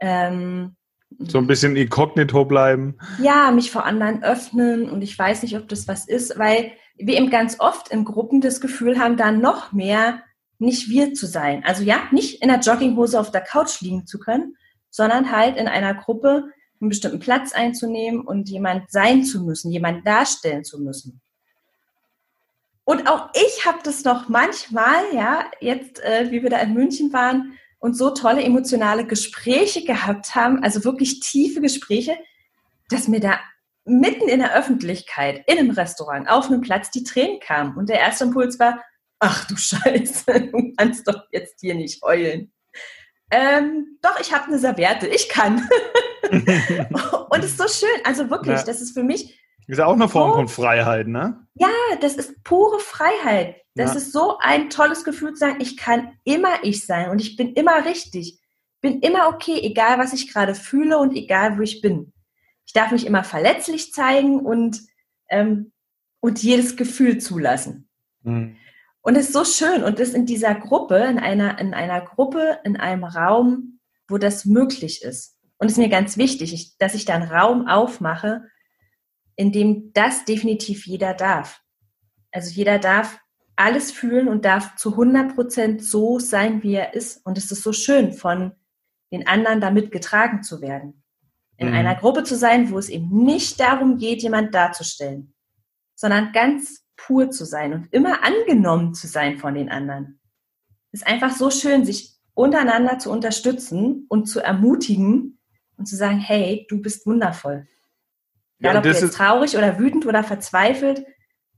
ähm, 0.00 0.76
so 1.18 1.38
ein 1.38 1.46
bisschen 1.46 1.74
inkognito 1.74 2.44
bleiben. 2.44 2.98
Ja, 3.20 3.50
mich 3.50 3.70
vor 3.70 3.84
anderen 3.84 4.22
öffnen 4.22 4.90
und 4.90 5.02
ich 5.02 5.18
weiß 5.18 5.42
nicht, 5.42 5.56
ob 5.56 5.68
das 5.68 5.88
was 5.88 6.06
ist, 6.06 6.38
weil 6.38 6.72
wir 6.96 7.16
eben 7.16 7.30
ganz 7.30 7.60
oft 7.60 7.88
in 7.88 8.04
Gruppen 8.04 8.40
das 8.40 8.60
Gefühl 8.60 8.98
haben, 8.98 9.16
da 9.16 9.32
noch 9.32 9.72
mehr 9.72 10.22
nicht 10.58 10.90
wir 10.90 11.14
zu 11.14 11.26
sein. 11.26 11.64
Also 11.64 11.82
ja, 11.82 12.02
nicht 12.10 12.42
in 12.42 12.48
der 12.48 12.58
Jogginghose 12.58 13.18
auf 13.18 13.30
der 13.30 13.40
Couch 13.40 13.80
liegen 13.80 14.06
zu 14.06 14.18
können, 14.18 14.56
sondern 14.90 15.30
halt 15.30 15.56
in 15.56 15.68
einer 15.68 15.94
Gruppe 15.94 16.50
einen 16.80 16.90
bestimmten 16.90 17.18
Platz 17.18 17.52
einzunehmen 17.52 18.20
und 18.20 18.48
jemand 18.48 18.90
sein 18.90 19.24
zu 19.24 19.42
müssen, 19.42 19.72
jemand 19.72 20.06
darstellen 20.06 20.64
zu 20.64 20.80
müssen. 20.80 21.20
Und 22.84 23.08
auch 23.08 23.30
ich 23.34 23.66
habe 23.66 23.78
das 23.82 24.04
noch 24.04 24.28
manchmal, 24.28 25.02
ja, 25.12 25.50
jetzt, 25.60 26.02
äh, 26.02 26.30
wie 26.30 26.42
wir 26.42 26.50
da 26.50 26.58
in 26.58 26.72
München 26.72 27.12
waren, 27.12 27.58
und 27.80 27.94
so 27.94 28.10
tolle 28.10 28.42
emotionale 28.42 29.06
Gespräche 29.06 29.84
gehabt 29.84 30.34
haben, 30.34 30.62
also 30.62 30.84
wirklich 30.84 31.20
tiefe 31.20 31.60
Gespräche, 31.60 32.16
dass 32.90 33.08
mir 33.08 33.20
da 33.20 33.38
mitten 33.84 34.28
in 34.28 34.40
der 34.40 34.54
Öffentlichkeit, 34.54 35.44
in 35.46 35.58
einem 35.58 35.70
Restaurant, 35.70 36.28
auf 36.28 36.46
einem 36.46 36.60
Platz 36.60 36.90
die 36.90 37.04
Tränen 37.04 37.40
kamen. 37.40 37.76
Und 37.76 37.88
der 37.88 38.00
erste 38.00 38.24
Impuls 38.24 38.58
war, 38.58 38.82
ach 39.18 39.46
du 39.46 39.56
Scheiße, 39.56 40.50
du 40.52 40.72
kannst 40.76 41.06
doch 41.08 41.22
jetzt 41.30 41.60
hier 41.60 41.74
nicht 41.74 42.02
heulen. 42.02 42.52
Ähm, 43.30 43.98
doch, 44.00 44.18
ich 44.20 44.32
habe 44.32 44.46
eine 44.46 44.58
Serviette, 44.58 45.06
ich 45.06 45.28
kann. 45.28 45.68
und 46.30 47.44
es 47.44 47.50
ist 47.50 47.58
so 47.58 47.68
schön, 47.68 48.04
also 48.04 48.30
wirklich, 48.30 48.58
ja. 48.58 48.64
das 48.64 48.80
ist 48.80 48.92
für 48.92 49.02
mich 49.02 49.38
ist 49.68 49.78
ja 49.78 49.86
auch 49.86 49.92
eine 49.92 50.08
Form 50.08 50.32
von 50.32 50.48
Freiheit, 50.48 51.08
ne? 51.08 51.46
Ja, 51.54 51.68
das 52.00 52.16
ist 52.16 52.42
pure 52.42 52.80
Freiheit. 52.80 53.56
Das 53.74 53.92
ja. 53.92 53.98
ist 53.98 54.12
so 54.12 54.38
ein 54.38 54.70
tolles 54.70 55.04
Gefühl 55.04 55.34
zu 55.34 55.40
sagen, 55.40 55.60
ich 55.60 55.76
kann 55.76 56.12
immer 56.24 56.64
ich 56.64 56.86
sein 56.86 57.10
und 57.10 57.20
ich 57.20 57.36
bin 57.36 57.52
immer 57.52 57.84
richtig. 57.84 58.40
Bin 58.80 59.00
immer 59.00 59.28
okay, 59.28 59.60
egal 59.62 59.98
was 59.98 60.14
ich 60.14 60.32
gerade 60.32 60.54
fühle 60.54 60.98
und 60.98 61.14
egal 61.14 61.58
wo 61.58 61.62
ich 61.62 61.82
bin. 61.82 62.14
Ich 62.64 62.72
darf 62.72 62.92
mich 62.92 63.06
immer 63.06 63.24
verletzlich 63.24 63.92
zeigen 63.92 64.40
und, 64.40 64.80
ähm, 65.28 65.72
und 66.20 66.42
jedes 66.42 66.76
Gefühl 66.78 67.18
zulassen. 67.18 67.90
Mhm. 68.22 68.56
Und 69.08 69.16
es 69.16 69.28
ist 69.28 69.32
so 69.32 69.44
schön 69.46 69.84
und 69.84 70.00
das 70.00 70.10
in 70.10 70.26
dieser 70.26 70.54
Gruppe, 70.54 70.98
in 70.98 71.18
einer, 71.18 71.58
in 71.58 71.72
einer 71.72 72.02
Gruppe, 72.02 72.58
in 72.64 72.76
einem 72.76 73.04
Raum, 73.04 73.80
wo 74.06 74.18
das 74.18 74.44
möglich 74.44 75.02
ist. 75.02 75.38
Und 75.56 75.68
es 75.68 75.72
ist 75.72 75.78
mir 75.78 75.88
ganz 75.88 76.18
wichtig, 76.18 76.52
ich, 76.52 76.76
dass 76.76 76.92
ich 76.92 77.06
da 77.06 77.14
einen 77.14 77.30
Raum 77.30 77.68
aufmache, 77.68 78.42
in 79.34 79.50
dem 79.50 79.94
das 79.94 80.26
definitiv 80.26 80.86
jeder 80.86 81.14
darf. 81.14 81.62
Also 82.32 82.50
jeder 82.50 82.78
darf 82.78 83.18
alles 83.56 83.90
fühlen 83.92 84.28
und 84.28 84.44
darf 84.44 84.76
zu 84.76 84.90
100 84.90 85.34
Prozent 85.34 85.82
so 85.82 86.18
sein, 86.18 86.62
wie 86.62 86.74
er 86.74 86.92
ist. 86.92 87.24
Und 87.24 87.38
es 87.38 87.50
ist 87.50 87.62
so 87.62 87.72
schön, 87.72 88.12
von 88.12 88.52
den 89.10 89.26
anderen 89.26 89.62
damit 89.62 89.90
getragen 89.90 90.42
zu 90.42 90.60
werden. 90.60 91.02
In 91.56 91.68
mhm. 91.68 91.74
einer 91.76 91.94
Gruppe 91.94 92.24
zu 92.24 92.36
sein, 92.36 92.70
wo 92.70 92.78
es 92.78 92.90
eben 92.90 93.24
nicht 93.24 93.58
darum 93.58 93.96
geht, 93.96 94.22
jemand 94.22 94.54
darzustellen, 94.54 95.32
sondern 95.94 96.32
ganz 96.32 96.84
pur 96.98 97.30
zu 97.30 97.46
sein 97.46 97.72
und 97.72 97.88
immer 97.92 98.22
angenommen 98.22 98.92
zu 98.92 99.06
sein 99.06 99.38
von 99.38 99.54
den 99.54 99.70
anderen. 99.70 100.20
Es 100.92 101.00
ist 101.00 101.06
einfach 101.06 101.30
so 101.30 101.50
schön, 101.50 101.86
sich 101.86 102.18
untereinander 102.34 102.98
zu 102.98 103.10
unterstützen 103.10 104.04
und 104.08 104.26
zu 104.26 104.40
ermutigen 104.40 105.38
und 105.76 105.86
zu 105.86 105.96
sagen, 105.96 106.18
hey, 106.18 106.66
du 106.68 106.82
bist 106.82 107.06
wundervoll. 107.06 107.66
Egal, 108.58 108.74
ja, 108.74 108.78
ob 108.78 108.82
du 108.84 108.90
jetzt 108.90 109.14
traurig 109.14 109.56
oder 109.56 109.78
wütend 109.78 110.04
oder 110.04 110.22
verzweifelt 110.22 111.06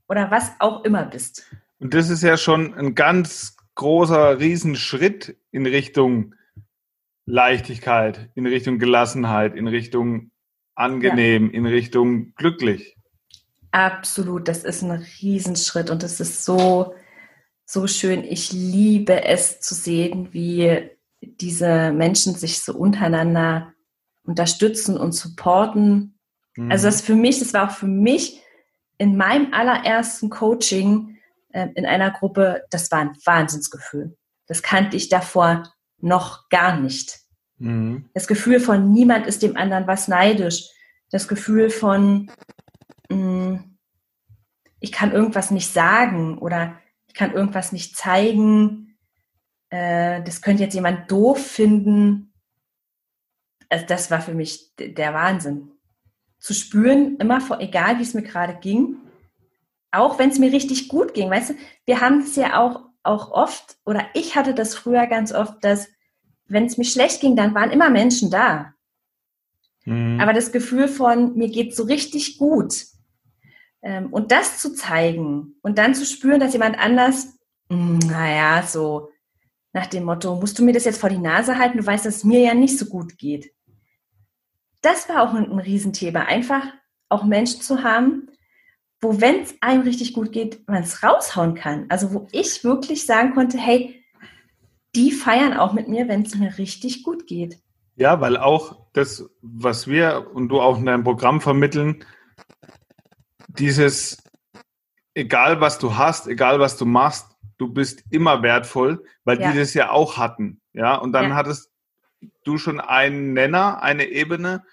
oder 0.09 0.31
was 0.31 0.53
auch 0.61 0.85
immer 0.85 1.05
bist. 1.05 1.47
Und 1.79 1.95
das 1.95 2.11
ist 2.11 2.23
ja 2.23 2.37
schon 2.37 2.75
ein 2.75 2.95
ganz 2.95 3.57
großer 3.75 4.39
Riesenschritt 4.39 5.37
in 5.51 5.67
Richtung 5.67 6.35
Leichtigkeit, 7.25 8.31
in 8.35 8.47
Richtung 8.47 8.79
Gelassenheit, 8.79 9.55
in 9.55 9.69
Richtung 9.69 10.31
angenehm, 10.75 11.47
ja. 11.47 11.53
in 11.53 11.67
Richtung 11.67 12.35
glücklich. 12.35 12.97
Absolut, 13.73 14.49
das 14.49 14.65
ist 14.65 14.83
ein 14.83 14.91
Riesenschritt 14.91 15.91
und 15.91 16.03
es 16.03 16.21
ist 16.21 16.45
so, 16.45 16.95
so 17.65 17.87
schön. 17.87 18.25
Ich 18.25 18.53
liebe 18.53 19.25
es 19.25 19.61
zu 19.61 19.75
sehen, 19.75 20.33
wie 20.33 20.91
diese 21.21 21.93
Menschen 21.93 22.35
sich 22.35 22.63
so 22.63 22.75
untereinander 22.75 23.73
unterstützen 24.25 24.97
und 24.97 25.13
supporten. 25.13 26.19
Mhm. 26.57 26.71
Also 26.71 26.87
das 26.87 27.01
für 27.01 27.15
mich, 27.15 27.39
das 27.39 27.55
war 27.55 27.71
auch 27.71 27.75
für 27.75 27.87
mich 27.87 28.43
in 28.99 29.17
meinem 29.17 29.53
allerersten 29.53 30.31
Coaching 30.31 31.19
äh, 31.53 31.69
in 31.75 31.87
einer 31.87 32.11
Gruppe, 32.11 32.65
das 32.71 32.91
war 32.91 32.99
ein 32.99 33.17
Wahnsinnsgefühl. 33.25 34.17
Das 34.47 34.63
kannte 34.63 34.97
ich 34.97 35.09
davor 35.09 35.63
noch 35.99 36.49
gar 36.49 36.79
nicht. 36.79 37.21
Mhm. 37.59 38.09
Das 38.15 38.27
Gefühl 38.27 38.61
von 38.61 38.93
niemand 38.93 39.27
ist 39.27 39.43
dem 39.43 39.57
anderen 39.57 39.87
was 39.87 40.09
neidisch. 40.09 40.69
Das 41.11 41.29
Gefühl 41.29 41.71
von 41.71 42.31
mh, 43.11 43.17
mm, 43.17 43.77
ich 44.81 44.93
kann 44.93 45.13
irgendwas 45.13 45.51
nicht 45.51 45.73
sagen 45.73 46.39
oder 46.39 46.79
ich 47.07 47.15
kann 47.15 47.33
irgendwas 47.33 47.73
nicht 47.73 47.97
zeigen. 47.97 48.97
Äh, 49.69 50.23
das 50.23 50.43
könnte 50.43 50.63
jetzt 50.63 50.75
jemand 50.75 51.11
doof 51.11 51.45
finden. 51.45 52.33
Also 53.69 53.85
das 53.87 54.11
war 54.11 54.21
für 54.21 54.35
mich 54.35 54.75
der 54.77 55.15
Wahnsinn. 55.15 55.71
Zu 56.39 56.55
spüren, 56.55 57.17
immer 57.19 57.41
vor, 57.41 57.61
egal 57.61 57.99
wie 57.99 58.03
es 58.03 58.15
mir 58.15 58.23
gerade 58.23 58.55
ging, 58.61 58.97
auch 59.93 60.19
wenn 60.19 60.31
es 60.31 60.39
mir 60.39 60.53
richtig 60.53 60.89
gut 60.89 61.15
ging. 61.15 61.31
Weißt 61.31 61.51
du, 61.51 61.55
wir 61.85 62.01
haben 62.01 62.21
es 62.21 62.37
ja 62.37 62.59
auch, 62.59 62.85
auch 63.03 63.31
oft, 63.33 63.77
oder 63.85 64.07
ich 64.15 64.37
hatte 64.37 64.55
das 64.55 64.75
früher 64.75 65.07
ganz 65.07 65.33
oft, 65.33 65.63
dass 65.63 65.89
wenn 66.47 66.65
es 66.65 66.79
mir 66.79 66.85
schlecht 66.85 67.21
ging, 67.21 67.37
dann 67.37 67.55
waren 67.55 67.71
immer 67.71 67.91
Menschen 67.91 68.31
da. 68.31 68.75
Mhm. 69.85 70.19
Aber 70.21 70.33
das 70.33 70.53
Gefühl 70.53 70.89
von, 70.89 71.37
mir 71.37 71.49
geht 71.49 71.77
so 71.77 71.85
richtig 71.85 72.39
gut. 72.39 72.90
Ähm, 73.83 74.13
und 74.13 74.33
das 74.33 74.59
zu 74.59 74.75
zeigen 74.75 75.55
und 75.63 75.79
dann 75.79 75.95
zu 75.95 76.05
spüren, 76.05 76.41
dass 76.41 76.53
jemand 76.53 76.79
anders, 76.79 77.39
hm, 77.71 77.99
naja, 77.99 78.63
so 78.63 79.11
nach 79.73 79.87
dem 79.87 80.05
Motto, 80.05 80.35
musst 80.37 80.59
du 80.59 80.65
mir 80.65 80.73
das 80.73 80.85
jetzt 80.85 81.01
vor 81.01 81.11
die 81.11 81.19
Nase 81.19 81.59
halten, 81.59 81.79
du 81.79 81.87
weißt, 81.87 82.05
dass 82.05 82.17
es 82.17 82.25
mir 82.25 82.41
ja 82.41 82.55
nicht 82.55 82.79
so 82.79 82.87
gut 82.87 83.19
geht. 83.19 83.53
Das 84.83 85.09
war 85.09 85.23
auch 85.23 85.35
ein, 85.35 85.51
ein 85.51 85.59
Riesenthema. 85.59 86.21
Einfach 86.23 86.65
auch 87.09 87.25
Menschen 87.25 87.61
zu 87.61 87.83
haben, 87.83 88.29
wo, 89.01 89.21
wenn 89.21 89.43
es 89.43 89.55
einem 89.61 89.83
richtig 89.83 90.13
gut 90.13 90.33
geht, 90.33 90.67
man 90.69 90.83
es 90.83 91.03
raushauen 91.03 91.55
kann. 91.55 91.87
Also 91.89 92.13
wo 92.13 92.27
ich 92.33 92.65
wirklich 92.65 93.07
sagen 93.07 93.35
konnte, 93.35 93.59
hey, 93.59 94.05
die 94.95 95.13
feiern 95.13 95.57
auch 95.57 95.73
mit 95.73 95.89
mir, 95.89 96.09
wenn 96.09 96.23
es 96.23 96.35
mir 96.35 96.59
richtig 96.59 97.03
gut 97.03 97.27
geht. 97.27 97.59
Ja, 97.97 98.21
weil 98.21 98.37
auch 98.37 98.87
das, 98.93 99.31
was 99.41 99.87
wir 99.87 100.31
und 100.35 100.49
du 100.49 100.61
auch 100.61 100.79
in 100.79 100.87
deinem 100.87 101.05
Programm 101.05 101.41
vermitteln, 101.41 102.05
dieses, 103.59 104.23
egal 105.15 105.61
was 105.61 105.79
du 105.79 105.97
hast, 105.97 106.27
egal 106.27 106.61
was 106.61 106.77
du 106.77 106.87
machst, 106.87 107.27
du 107.59 107.69
bist 107.69 108.05
immer 108.11 108.43
wertvoll, 108.43 109.05
weil 109.25 109.41
ja. 109.41 109.53
die 109.53 109.59
das 109.59 109.75
ja 109.75 109.91
auch 109.91 110.17
hatten. 110.17 110.61
Ja, 110.73 110.95
und 110.95 111.13
dann 111.13 111.31
ja. 111.31 111.37
hattest 111.37 111.71
du 112.45 112.59
schon 112.59 112.81
einen 112.81 113.33
Nenner, 113.33 113.83
eine 113.83 114.07
Ebene, 114.07 114.65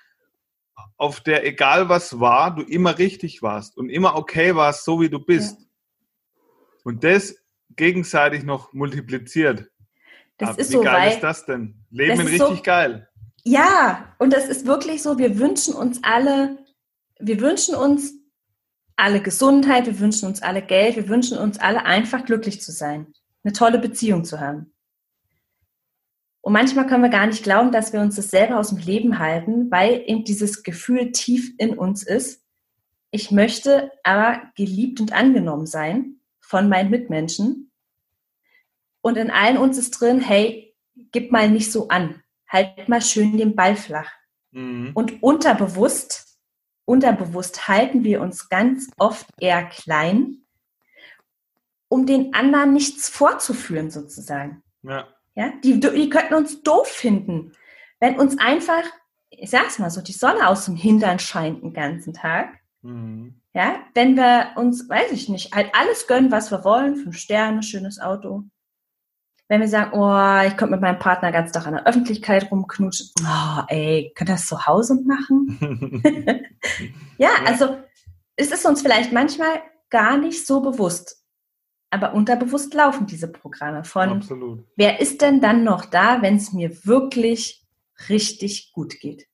auf 0.98 1.22
der 1.22 1.46
egal 1.46 1.90
was 1.90 2.20
war, 2.20 2.56
du 2.56 2.64
immer 2.64 2.98
richtig 2.98 3.42
warst 3.42 3.78
und 3.78 3.90
immer 3.90 4.16
okay 4.16 4.56
warst, 4.56 4.84
so 4.84 5.00
wie 5.02 5.10
du 5.10 5.20
bist. 5.20 5.60
Ja. 5.60 5.66
Und 6.84 7.04
das 7.04 7.36
gegenseitig 7.76 8.44
noch 8.44 8.74
multipliziert. 8.74 9.70
Das 10.38 10.50
Aber 10.50 10.60
ist 10.60 10.70
wie 10.70 10.74
so, 10.74 10.82
geil 10.82 11.12
ist 11.12 11.22
das 11.22 11.46
denn? 11.46 11.76
Leben 11.90 12.18
das 12.18 12.28
richtig 12.28 12.58
so, 12.58 12.64
geil. 12.64 13.10
Ja, 13.44 14.16
und 14.18 14.34
das 14.34 14.48
ist 14.48 14.66
wirklich 14.66 15.02
so, 15.02 15.18
wir 15.18 15.40
wünschen 15.40 15.74
uns 15.74 16.04
alle, 16.04 16.58
wir 17.20 17.40
wünschen 17.40 17.76
uns 17.76 18.14
alle 18.98 19.22
Gesundheit, 19.22 19.86
wir 19.86 20.00
wünschen 20.00 20.28
uns 20.28 20.42
alle 20.42 20.62
Geld, 20.62 20.96
wir 20.96 21.08
wünschen 21.08 21.38
uns 21.38 21.60
alle 21.60 21.86
einfach 21.86 22.26
glücklich 22.26 22.62
zu 22.62 22.72
sein, 22.72 23.14
eine 23.44 23.54
tolle 23.54 23.80
Beziehung 23.80 24.26
zu 24.26 24.40
haben. 24.40 24.74
Und 26.42 26.54
manchmal 26.54 26.88
können 26.88 27.04
wir 27.04 27.10
gar 27.10 27.28
nicht 27.28 27.44
glauben, 27.44 27.72
dass 27.72 27.94
wir 27.94 28.00
uns 28.00 28.16
das 28.16 28.32
selber 28.32 28.58
aus 28.58 28.70
dem 28.70 28.80
Leben 28.80 29.20
halten, 29.20 29.70
weil 29.70 30.04
eben 30.06 30.24
dieses 30.24 30.64
Gefühl 30.64 31.12
tief 31.12 31.54
in 31.58 31.78
uns 31.78 32.04
ist. 32.04 32.44
Ich 33.12 33.32
möchte 33.32 33.92
aber 34.04 34.42
geliebt 34.56 35.00
und 35.00 35.14
angenommen 35.14 35.66
sein 35.66 36.20
von 36.40 36.70
meinen 36.70 36.90
Mitmenschen. 36.90 37.72
Und 39.02 39.18
in 39.18 39.30
allen 39.30 39.58
uns 39.58 39.78
ist 39.78 39.92
drin, 39.92 40.22
hey, 40.22 40.74
gib 41.12 41.32
mal 41.32 41.50
nicht 41.50 41.72
so 41.72 41.90
an. 41.90 42.24
Halt 42.48 42.88
mal 42.88 43.02
schön 43.02 43.38
den 43.38 43.56
Ball 43.56 43.76
flach. 43.76 44.12
Mhm. 44.52 44.92
Und 44.94 45.22
unterbewusst, 45.22 46.27
unterbewusst 46.88 47.68
halten 47.68 48.04
wir 48.04 48.22
uns 48.22 48.50
ganz 48.50 48.90
oft 48.98 49.28
eher 49.40 49.66
klein, 49.66 50.38
um 51.90 52.06
den 52.06 52.34
anderen 52.34 52.74
nichts 52.74 53.10
vorzuführen 53.10 53.92
sozusagen. 53.92 54.64
Ja. 54.82 55.08
Ja, 55.36 55.54
die, 55.64 55.80
die 55.80 56.10
könnten 56.10 56.34
uns 56.34 56.64
doof 56.64 56.88
finden, 56.88 57.52
wenn 58.00 58.20
uns 58.20 58.40
einfach, 58.40 58.84
ich 59.30 59.52
sag's 59.52 59.78
mal 59.78 59.92
so, 59.92 60.02
die 60.02 60.14
Sonne 60.14 60.48
aus 60.48 60.66
dem 60.66 60.76
Hintern 60.76 61.20
scheint 61.20 61.62
den 61.62 61.74
ganzen 61.74 62.14
Tag. 62.14 62.58
Mhm. 62.82 63.40
Ja, 63.54 63.84
wenn 63.94 64.16
wir 64.16 64.54
uns, 64.56 64.90
weiß 64.90 65.12
ich 65.12 65.30
nicht, 65.30 65.54
halt 65.54 65.70
alles 65.76 66.08
gönnen, 66.08 66.32
was 66.32 66.52
wir 66.52 66.64
wollen, 66.64 66.96
fünf 66.96 67.18
Sterne, 67.18 67.62
schönes 67.62 68.00
Auto. 68.00 68.46
Wenn 69.50 69.62
wir 69.62 69.68
sagen, 69.68 69.92
oh, 69.94 70.48
ich 70.48 70.58
könnte 70.58 70.74
mit 70.74 70.82
meinem 70.82 71.00
Partner 71.00 71.32
ganz 71.32 71.52
Tag 71.52 71.66
in 71.68 71.74
der 71.74 71.88
Öffentlichkeit 71.88 72.52
rumknutschen, 72.52 73.12
oh, 73.22 73.62
ey, 73.68 74.12
könnt 74.16 74.30
ihr 74.30 74.34
das 74.34 74.48
zu 74.48 74.66
Hause 74.66 75.00
machen? 75.06 76.04
ja, 77.18 77.30
also 77.46 77.78
es 78.36 78.52
ist 78.52 78.66
uns 78.66 78.82
vielleicht 78.82 79.14
manchmal 79.14 79.62
gar 79.90 80.18
nicht 80.18 80.46
so 80.46 80.62
bewusst 80.62 81.18
aber 81.90 82.14
unterbewusst 82.14 82.74
laufen 82.74 83.08
diese 83.08 83.28
Programme 83.28 83.84
von, 83.84 84.10
Absolut. 84.10 84.66
wer 84.76 85.00
ist 85.00 85.22
denn 85.22 85.40
dann 85.42 85.64
noch 85.64 85.86
da, 85.86 86.22
wenn 86.22 86.36
es 86.36 86.54
mir 86.54 86.86
wirklich 86.86 87.66
richtig 88.10 88.72
gut 88.74 89.00
geht? 89.00 89.28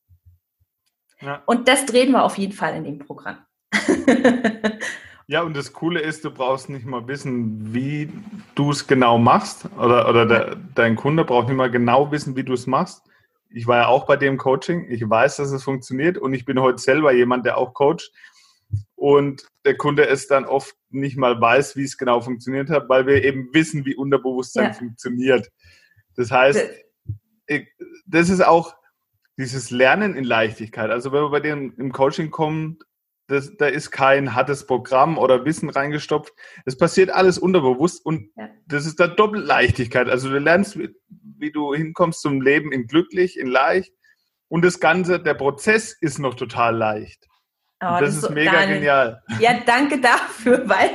Ja. 1.19 1.41
Und 1.45 1.67
das 1.67 1.85
drehen 1.85 2.11
wir 2.11 2.23
auf 2.23 2.37
jeden 2.37 2.53
Fall 2.53 2.75
in 2.75 2.83
dem 2.83 2.99
Programm. 2.99 3.37
ja, 5.27 5.41
und 5.41 5.55
das 5.55 5.73
Coole 5.73 6.01
ist, 6.01 6.25
du 6.25 6.31
brauchst 6.31 6.69
nicht 6.69 6.85
mal 6.85 7.07
wissen, 7.07 7.73
wie 7.73 8.09
du 8.55 8.71
es 8.71 8.87
genau 8.87 9.17
machst 9.17 9.65
oder, 9.77 10.09
oder 10.09 10.25
der, 10.25 10.55
dein 10.75 10.95
Kunde 10.95 11.23
braucht 11.23 11.47
nicht 11.47 11.57
mal 11.57 11.71
genau 11.71 12.11
wissen, 12.11 12.35
wie 12.35 12.43
du 12.43 12.53
es 12.53 12.67
machst. 12.67 13.03
Ich 13.49 13.67
war 13.67 13.77
ja 13.77 13.87
auch 13.87 14.05
bei 14.05 14.17
dem 14.17 14.37
Coaching. 14.37 14.89
Ich 14.89 15.07
weiß, 15.07 15.37
dass 15.37 15.51
es 15.51 15.63
funktioniert 15.63 16.17
und 16.17 16.33
ich 16.33 16.45
bin 16.45 16.59
heute 16.59 16.79
selber 16.79 17.13
jemand, 17.13 17.45
der 17.45 17.57
auch 17.57 17.73
coacht 17.73 18.11
und 18.95 19.47
der 19.65 19.77
Kunde 19.77 20.07
es 20.07 20.27
dann 20.27 20.45
oft 20.45 20.75
nicht 20.89 21.17
mal 21.17 21.39
weiß, 21.39 21.75
wie 21.75 21.83
es 21.83 21.97
genau 21.97 22.21
funktioniert 22.21 22.69
hat, 22.69 22.89
weil 22.89 23.05
wir 23.05 23.23
eben 23.23 23.53
wissen, 23.53 23.85
wie 23.85 23.95
Unterbewusstsein 23.95 24.65
ja. 24.65 24.73
funktioniert. 24.73 25.49
Das 26.15 26.31
heißt, 26.31 26.69
das 28.05 28.29
ist 28.29 28.45
auch 28.45 28.75
dieses 29.37 29.71
Lernen 29.71 30.15
in 30.15 30.23
Leichtigkeit. 30.23 30.89
Also 30.89 31.11
wenn 31.11 31.23
man 31.23 31.31
bei 31.31 31.39
dem 31.39 31.73
im 31.77 31.91
Coaching 31.91 32.29
kommt, 32.29 32.83
das, 33.27 33.55
da 33.57 33.67
ist 33.67 33.91
kein 33.91 34.35
hartes 34.35 34.67
Programm 34.67 35.17
oder 35.17 35.45
Wissen 35.45 35.69
reingestopft. 35.69 36.33
Es 36.65 36.77
passiert 36.77 37.09
alles 37.09 37.37
unterbewusst 37.37 38.05
und 38.05 38.29
ja. 38.35 38.49
das 38.67 38.85
ist 38.85 38.99
da 38.99 39.07
Doppelleichtigkeit. 39.07 40.09
Also 40.09 40.29
du 40.29 40.39
lernst, 40.39 40.77
wie, 40.77 40.89
wie 41.09 41.51
du 41.51 41.73
hinkommst 41.73 42.21
zum 42.21 42.41
Leben 42.41 42.71
in 42.71 42.87
glücklich, 42.87 43.39
in 43.39 43.47
leicht 43.47 43.93
und 44.49 44.63
das 44.63 44.79
Ganze, 44.79 45.19
der 45.19 45.33
Prozess 45.33 45.97
ist 45.99 46.19
noch 46.19 46.35
total 46.35 46.75
leicht. 46.75 47.27
Oh, 47.81 47.97
das, 47.99 48.01
das, 48.01 48.15
ist 48.15 48.21
so, 48.21 48.31
mega 48.31 48.51
Daniel, 48.51 48.75
genial. 48.75 49.23
Ja, 49.39 49.59
danke 49.65 49.99
dafür, 49.99 50.63
weil 50.69 50.91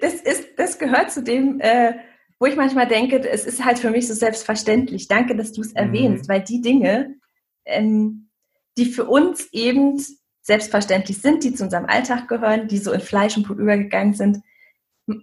das 0.00 0.14
ist, 0.14 0.50
das 0.56 0.78
gehört 0.78 1.10
zu 1.10 1.22
dem, 1.22 1.60
äh, 1.60 1.94
wo 2.38 2.46
ich 2.46 2.56
manchmal 2.56 2.86
denke, 2.86 3.18
es 3.28 3.46
ist 3.46 3.64
halt 3.64 3.78
für 3.78 3.90
mich 3.90 4.06
so 4.06 4.14
selbstverständlich. 4.14 5.08
Danke, 5.08 5.34
dass 5.36 5.52
du 5.52 5.60
es 5.60 5.70
mhm. 5.70 5.76
erwähnst, 5.76 6.28
weil 6.28 6.42
die 6.42 6.60
Dinge, 6.60 7.16
ähm, 7.64 8.30
die 8.76 8.86
für 8.86 9.06
uns 9.06 9.48
eben 9.52 9.98
selbstverständlich 10.48 11.20
sind, 11.20 11.44
die 11.44 11.54
zu 11.54 11.64
unserem 11.64 11.84
Alltag 11.84 12.26
gehören, 12.26 12.68
die 12.68 12.78
so 12.78 12.90
in 12.90 13.02
Fleisch 13.02 13.36
und 13.36 13.42
Blut 13.42 13.58
übergegangen 13.58 14.14
sind, 14.14 14.38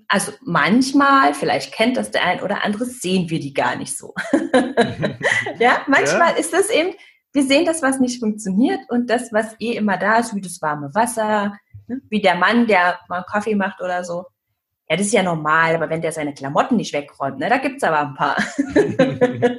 also 0.07 0.31
manchmal, 0.43 1.33
vielleicht 1.33 1.73
kennt 1.73 1.97
das 1.97 2.11
der 2.11 2.23
ein 2.23 2.41
oder 2.41 2.63
andere, 2.63 2.85
sehen 2.85 3.29
wir 3.29 3.39
die 3.39 3.53
gar 3.53 3.75
nicht 3.75 3.97
so. 3.97 4.13
ja, 5.59 5.81
manchmal 5.87 6.33
ja. 6.33 6.37
ist 6.37 6.53
das 6.53 6.69
eben, 6.69 6.91
wir 7.33 7.43
sehen 7.43 7.65
das, 7.65 7.81
was 7.81 7.99
nicht 7.99 8.19
funktioniert 8.19 8.81
und 8.89 9.09
das, 9.09 9.33
was 9.33 9.55
eh 9.59 9.73
immer 9.73 9.97
da 9.97 10.19
ist, 10.19 10.35
wie 10.35 10.41
das 10.41 10.61
warme 10.61 10.93
Wasser, 10.93 11.57
ne? 11.87 12.01
wie 12.09 12.21
der 12.21 12.35
Mann, 12.35 12.67
der 12.67 12.99
mal 13.09 13.17
einen 13.17 13.25
Kaffee 13.25 13.55
macht 13.55 13.81
oder 13.81 14.03
so. 14.03 14.25
Ja, 14.87 14.95
das 14.95 15.07
ist 15.07 15.13
ja 15.13 15.23
normal, 15.23 15.75
aber 15.75 15.89
wenn 15.89 16.01
der 16.01 16.11
seine 16.11 16.35
Klamotten 16.35 16.75
nicht 16.75 16.93
wegräumt, 16.93 17.39
ne, 17.39 17.49
da 17.49 17.57
es 17.57 17.81
aber 17.81 18.01
ein 18.01 18.13
paar. 18.13 18.37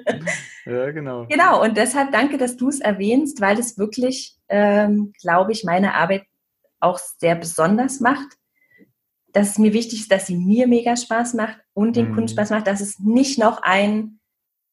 ja, 0.67 0.91
genau. 0.91 1.27
Genau, 1.27 1.63
und 1.63 1.77
deshalb 1.77 2.13
danke, 2.13 2.39
dass 2.39 2.57
du 2.57 2.69
es 2.69 2.81
erwähnst, 2.81 3.41
weil 3.41 3.59
es 3.59 3.79
wirklich, 3.79 4.37
ähm, 4.49 5.13
glaube 5.21 5.53
ich, 5.53 5.65
meine 5.65 5.95
Arbeit 5.95 6.25
auch 6.81 6.99
sehr 6.99 7.37
besonders 7.37 8.01
macht. 8.01 8.37
Dass 9.33 9.51
es 9.51 9.59
mir 9.59 9.73
wichtig 9.73 10.01
ist, 10.01 10.13
dass 10.13 10.27
sie 10.27 10.37
mir 10.37 10.67
mega 10.67 10.97
Spaß 10.97 11.35
macht 11.35 11.59
und 11.73 11.97
den 11.97 12.11
mhm. 12.11 12.15
Kunden 12.15 12.29
Spaß 12.29 12.51
macht, 12.51 12.67
dass 12.67 12.81
es 12.81 12.99
nicht 12.99 13.39
noch 13.39 13.63
ein 13.63 14.19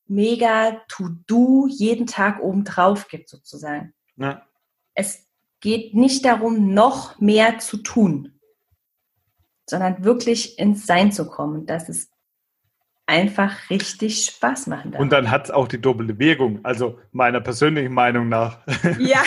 mega 0.08 0.82
To-Do 0.88 1.68
jeden 1.70 2.08
Tag 2.08 2.42
obendrauf 2.42 3.08
gibt, 3.08 3.30
sozusagen. 3.30 3.94
Ja. 4.16 4.46
Es 4.94 5.28
geht 5.60 5.94
nicht 5.94 6.26
darum, 6.26 6.74
noch 6.74 7.20
mehr 7.20 7.60
zu 7.60 7.78
tun, 7.78 8.40
sondern 9.70 10.04
wirklich 10.04 10.60
ins 10.60 10.86
Sein 10.86 11.12
zu 11.12 11.28
kommen. 11.28 11.66
Das 11.66 11.90
ist 11.90 12.13
einfach 13.06 13.70
richtig 13.70 14.26
Spaß 14.26 14.68
machen 14.68 14.92
darf. 14.92 15.02
Und 15.02 15.12
dann 15.12 15.30
hat 15.30 15.46
es 15.46 15.52
auch 15.52 15.68
die 15.68 15.82
doppelte 15.82 16.18
Wirkung, 16.20 16.60
also 16.64 17.00
meiner 17.12 17.42
persönlichen 17.42 17.94
Meinung 17.94 18.30
nach. 18.30 18.60
Ja. 19.00 19.24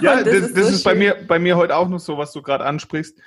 ja, 0.00 0.16
das, 0.22 0.24
das, 0.24 0.34
ist, 0.34 0.56
das 0.56 0.66
so 0.66 0.72
ist 0.74 0.84
bei, 0.84 0.94
mir, 0.94 1.16
bei 1.26 1.38
mir 1.38 1.56
heute 1.56 1.76
auch 1.76 1.88
noch 1.88 1.98
so, 1.98 2.18
was 2.18 2.32
du 2.32 2.42
gerade 2.42 2.64
ansprichst. 2.64 3.20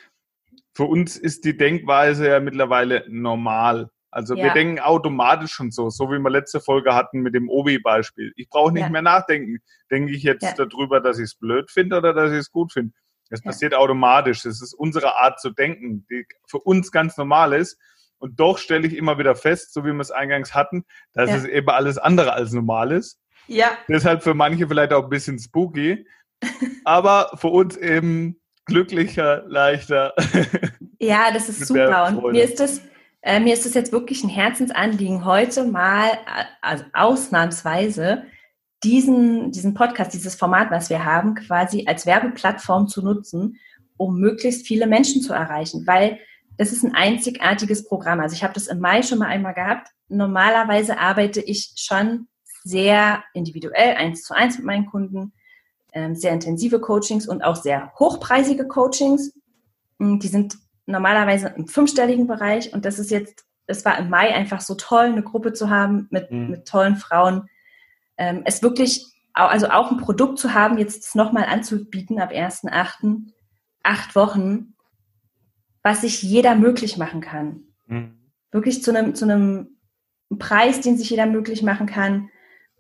Für 0.73 0.85
uns 0.85 1.17
ist 1.17 1.45
die 1.45 1.57
Denkweise 1.57 2.29
ja 2.29 2.39
mittlerweile 2.39 3.05
normal. 3.09 3.89
Also 4.09 4.35
ja. 4.35 4.45
wir 4.45 4.51
denken 4.53 4.79
automatisch 4.79 5.51
schon 5.51 5.71
so, 5.71 5.89
so 5.89 6.09
wie 6.11 6.19
wir 6.19 6.29
letzte 6.29 6.59
Folge 6.59 6.95
hatten 6.95 7.21
mit 7.21 7.33
dem 7.33 7.49
Obi-Beispiel. 7.49 8.33
Ich 8.35 8.49
brauche 8.49 8.73
nicht 8.73 8.83
ja. 8.83 8.89
mehr 8.89 9.01
nachdenken. 9.01 9.59
Denke 9.89 10.13
ich 10.13 10.23
jetzt 10.23 10.43
ja. 10.43 10.53
darüber, 10.53 10.99
dass 10.99 11.17
ich 11.17 11.25
es 11.25 11.35
blöd 11.35 11.71
finde 11.71 11.97
oder 11.97 12.13
dass 12.13 12.31
ich 12.31 12.39
es 12.39 12.51
gut 12.51 12.73
finde? 12.73 12.93
Es 13.29 13.41
passiert 13.41 13.73
automatisch. 13.73 14.45
Es 14.45 14.61
ist 14.61 14.73
unsere 14.73 15.15
Art 15.15 15.39
zu 15.39 15.51
denken, 15.51 16.05
die 16.09 16.25
für 16.47 16.59
uns 16.59 16.91
ganz 16.91 17.15
normal 17.15 17.53
ist. 17.53 17.77
Und 18.21 18.39
doch 18.39 18.57
stelle 18.57 18.87
ich 18.87 18.95
immer 18.95 19.17
wieder 19.17 19.35
fest, 19.35 19.73
so 19.73 19.83
wie 19.83 19.91
wir 19.91 19.99
es 19.99 20.11
eingangs 20.11 20.53
hatten, 20.53 20.85
dass 21.13 21.31
es 21.31 21.45
eben 21.45 21.69
alles 21.69 21.97
andere 21.97 22.33
als 22.33 22.53
normal 22.53 22.91
ist. 22.91 23.19
Ja. 23.47 23.71
Deshalb 23.89 24.23
für 24.23 24.33
manche 24.33 24.67
vielleicht 24.67 24.93
auch 24.93 25.03
ein 25.03 25.09
bisschen 25.09 25.39
spooky. 25.39 26.05
aber 26.85 27.31
für 27.35 27.47
uns 27.47 27.77
eben 27.77 28.39
glücklicher, 28.65 29.43
leichter. 29.47 30.13
Ja, 31.03 31.31
das 31.33 31.49
ist 31.49 31.65
super. 31.65 32.09
Und 32.09 32.31
mir 32.31 32.43
ist 32.43 32.59
das, 32.59 32.79
äh, 33.23 33.39
mir 33.39 33.55
ist 33.55 33.65
es 33.65 33.73
jetzt 33.73 33.91
wirklich 33.91 34.23
ein 34.23 34.29
Herzensanliegen, 34.29 35.25
heute 35.25 35.63
mal, 35.63 36.09
äh, 36.09 36.43
also 36.61 36.83
ausnahmsweise, 36.93 38.25
diesen, 38.83 39.51
diesen 39.51 39.73
Podcast, 39.73 40.13
dieses 40.13 40.35
Format, 40.35 40.69
was 40.69 40.91
wir 40.91 41.03
haben, 41.03 41.33
quasi 41.33 41.85
als 41.87 42.05
Werbeplattform 42.05 42.87
zu 42.87 43.01
nutzen, 43.01 43.57
um 43.97 44.19
möglichst 44.19 44.67
viele 44.67 44.85
Menschen 44.85 45.23
zu 45.23 45.33
erreichen, 45.33 45.87
weil 45.87 46.19
das 46.57 46.71
ist 46.71 46.83
ein 46.83 46.93
einzigartiges 46.93 47.87
Programm. 47.87 48.19
Also 48.19 48.35
ich 48.35 48.43
habe 48.43 48.53
das 48.53 48.67
im 48.67 48.79
Mai 48.79 49.01
schon 49.01 49.19
mal 49.19 49.27
einmal 49.27 49.53
gehabt. 49.53 49.89
Normalerweise 50.09 50.99
arbeite 50.99 51.41
ich 51.41 51.73
schon 51.75 52.27
sehr 52.63 53.23
individuell, 53.33 53.95
eins 53.95 54.23
zu 54.23 54.35
eins 54.35 54.57
mit 54.57 54.65
meinen 54.65 54.85
Kunden, 54.85 55.33
ähm, 55.93 56.15
sehr 56.15 56.31
intensive 56.31 56.79
Coachings 56.79 57.27
und 57.27 57.43
auch 57.43 57.55
sehr 57.55 57.91
hochpreisige 57.97 58.67
Coachings. 58.67 59.33
Hm, 59.99 60.19
die 60.19 60.27
sind 60.27 60.57
normalerweise 60.85 61.53
im 61.55 61.67
fünfstelligen 61.67 62.27
Bereich 62.27 62.73
und 62.73 62.85
das 62.85 62.99
ist 62.99 63.11
jetzt, 63.11 63.45
es 63.67 63.85
war 63.85 63.97
im 63.97 64.09
Mai 64.09 64.33
einfach 64.33 64.61
so 64.61 64.75
toll, 64.75 65.05
eine 65.05 65.23
Gruppe 65.23 65.53
zu 65.53 65.69
haben 65.69 66.07
mit, 66.11 66.31
mhm. 66.31 66.49
mit 66.49 66.67
tollen 66.67 66.97
Frauen. 66.97 67.49
Ähm, 68.17 68.41
es 68.45 68.61
wirklich, 68.61 69.05
also 69.33 69.69
auch 69.69 69.91
ein 69.91 69.97
Produkt 69.97 70.39
zu 70.39 70.53
haben, 70.53 70.77
jetzt 70.77 71.15
nochmal 71.15 71.45
anzubieten 71.45 72.19
ab 72.19 72.31
1.8., 72.31 73.31
acht 73.83 74.15
Wochen, 74.15 74.75
was 75.83 76.01
sich 76.01 76.21
jeder 76.21 76.55
möglich 76.55 76.97
machen 76.97 77.21
kann. 77.21 77.63
Mhm. 77.87 78.17
Wirklich 78.51 78.83
zu 78.83 78.95
einem, 78.95 79.15
zu 79.15 79.25
einem 79.25 79.77
Preis, 80.37 80.81
den 80.81 80.97
sich 80.97 81.09
jeder 81.09 81.25
möglich 81.25 81.63
machen 81.63 81.87
kann. 81.87 82.29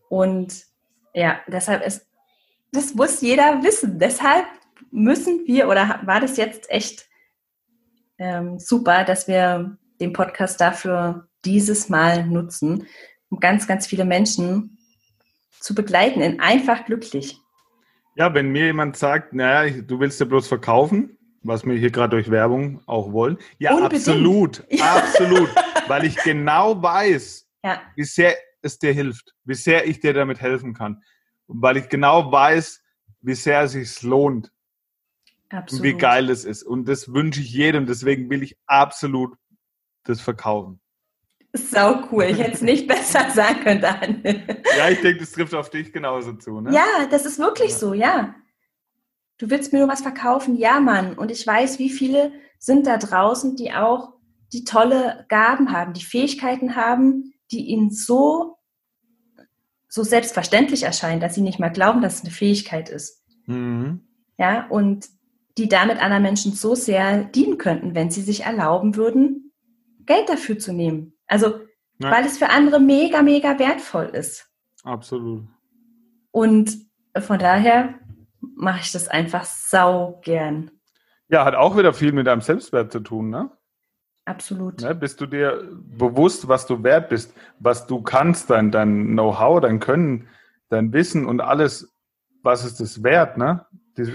Und 0.09 0.65
ja, 1.13 1.39
deshalb 1.47 1.85
ist, 1.85 2.07
das 2.71 2.93
muss 2.93 3.21
jeder 3.21 3.63
wissen. 3.63 3.99
Deshalb 3.99 4.45
müssen 4.91 5.45
wir, 5.45 5.67
oder 5.67 6.01
war 6.05 6.19
das 6.19 6.37
jetzt 6.37 6.69
echt 6.69 7.07
ähm, 8.17 8.59
super, 8.59 9.03
dass 9.03 9.27
wir 9.27 9.77
den 9.99 10.13
Podcast 10.13 10.61
dafür 10.61 11.27
dieses 11.45 11.89
Mal 11.89 12.25
nutzen, 12.25 12.87
um 13.29 13.39
ganz, 13.39 13.67
ganz 13.67 13.87
viele 13.87 14.05
Menschen 14.05 14.77
zu 15.59 15.75
begleiten 15.75 16.21
in 16.21 16.39
einfach 16.39 16.85
glücklich. 16.85 17.37
Ja, 18.15 18.33
wenn 18.33 18.49
mir 18.49 18.65
jemand 18.65 18.97
sagt, 18.97 19.33
naja, 19.33 19.81
du 19.81 19.99
willst 19.99 20.19
ja 20.19 20.25
bloß 20.25 20.47
verkaufen, 20.47 21.17
was 21.43 21.65
wir 21.65 21.75
hier 21.75 21.91
gerade 21.91 22.11
durch 22.11 22.29
Werbung 22.29 22.81
auch 22.85 23.11
wollen. 23.11 23.37
Ja, 23.57 23.73
Unbedingt. 23.75 24.07
absolut, 24.07 24.63
ja. 24.69 24.97
absolut, 24.97 25.49
weil 25.87 26.05
ich 26.05 26.15
genau 26.17 26.81
weiß, 26.81 27.47
ja. 27.63 27.81
wie 27.95 28.03
sehr 28.03 28.35
es 28.61 28.77
dir 28.79 28.93
hilft, 28.93 29.33
wie 29.43 29.55
sehr 29.55 29.87
ich 29.87 29.99
dir 29.99 30.13
damit 30.13 30.39
helfen 30.39 30.73
kann. 30.73 31.03
Und 31.47 31.61
weil 31.61 31.77
ich 31.77 31.89
genau 31.89 32.31
weiß, 32.31 32.81
wie 33.21 33.33
sehr 33.33 33.63
es 33.63 33.71
sich 33.71 34.01
lohnt, 34.03 34.51
Absolut. 35.49 35.83
wie 35.83 35.93
geil 35.93 36.29
es 36.29 36.45
ist. 36.45 36.63
Und 36.63 36.87
das 36.87 37.13
wünsche 37.13 37.41
ich 37.41 37.51
jedem. 37.51 37.85
Deswegen 37.85 38.29
will 38.29 38.43
ich 38.43 38.57
absolut 38.67 39.35
das 40.03 40.21
verkaufen. 40.21 40.79
Sau 41.53 42.07
cool. 42.11 42.23
Ich 42.25 42.39
hätte 42.39 42.53
es 42.53 42.61
nicht 42.61 42.87
besser 42.87 43.29
sagen 43.31 43.59
können, 43.61 43.81
Daniel. 43.81 44.43
Ja, 44.77 44.89
ich 44.89 45.01
denke, 45.01 45.19
das 45.19 45.31
trifft 45.31 45.53
auf 45.53 45.69
dich 45.69 45.91
genauso 45.91 46.33
zu. 46.33 46.61
Ne? 46.61 46.73
Ja, 46.73 47.07
das 47.09 47.25
ist 47.25 47.39
wirklich 47.39 47.71
ja. 47.71 47.77
so, 47.77 47.93
ja. 47.93 48.35
Du 49.41 49.49
willst 49.49 49.73
mir 49.73 49.79
nur 49.79 49.87
was 49.87 50.03
verkaufen? 50.03 50.55
Ja, 50.55 50.79
Mann. 50.79 51.17
Und 51.17 51.31
ich 51.31 51.47
weiß, 51.47 51.79
wie 51.79 51.89
viele 51.89 52.31
sind 52.59 52.85
da 52.85 52.97
draußen, 52.97 53.55
die 53.55 53.73
auch 53.73 54.13
die 54.53 54.65
tolle 54.65 55.25
Gaben 55.29 55.71
haben, 55.71 55.93
die 55.93 56.05
Fähigkeiten 56.05 56.75
haben, 56.75 57.33
die 57.49 57.65
ihnen 57.65 57.89
so, 57.89 58.59
so 59.87 60.03
selbstverständlich 60.03 60.83
erscheinen, 60.83 61.21
dass 61.21 61.33
sie 61.33 61.41
nicht 61.41 61.57
mal 61.57 61.71
glauben, 61.71 62.01
dass 62.01 62.17
es 62.17 62.21
eine 62.21 62.29
Fähigkeit 62.29 62.89
ist. 62.89 63.25
Mhm. 63.47 64.01
Ja, 64.37 64.67
und 64.67 65.09
die 65.57 65.67
damit 65.67 65.99
anderen 65.99 66.21
Menschen 66.21 66.53
so 66.53 66.75
sehr 66.75 67.23
dienen 67.23 67.57
könnten, 67.57 67.95
wenn 67.95 68.11
sie 68.11 68.21
sich 68.21 68.43
erlauben 68.43 68.95
würden, 68.95 69.53
Geld 70.05 70.29
dafür 70.29 70.59
zu 70.59 70.71
nehmen. 70.71 71.13
Also, 71.25 71.61
ja. 71.97 72.11
weil 72.11 72.27
es 72.27 72.37
für 72.37 72.51
andere 72.51 72.79
mega, 72.79 73.23
mega 73.23 73.57
wertvoll 73.57 74.11
ist. 74.13 74.51
Absolut. 74.83 75.45
Und 76.29 76.77
von 77.19 77.39
daher 77.39 77.95
mache 78.41 78.81
ich 78.81 78.91
das 78.91 79.07
einfach 79.07 79.45
sau 79.45 80.19
gern. 80.23 80.71
Ja, 81.29 81.45
hat 81.45 81.55
auch 81.55 81.77
wieder 81.77 81.93
viel 81.93 82.11
mit 82.11 82.27
deinem 82.27 82.41
Selbstwert 82.41 82.91
zu 82.91 82.99
tun, 82.99 83.29
ne? 83.29 83.51
Absolut. 84.25 84.81
Ne, 84.81 84.93
bist 84.93 85.19
du 85.19 85.25
dir 85.25 85.67
bewusst, 85.71 86.47
was 86.47 86.67
du 86.67 86.83
wert 86.83 87.09
bist, 87.09 87.33
was 87.59 87.87
du 87.87 88.01
kannst, 88.01 88.49
dein, 88.49 88.71
dein 88.71 89.07
Know-how, 89.07 89.61
dein 89.61 89.79
Können, 89.79 90.27
dein 90.69 90.93
Wissen 90.93 91.25
und 91.25 91.41
alles, 91.41 91.91
was 92.43 92.63
ist 92.63 92.79
das 92.79 93.03
wert, 93.03 93.37
ne? 93.37 93.65
Die, 93.97 94.13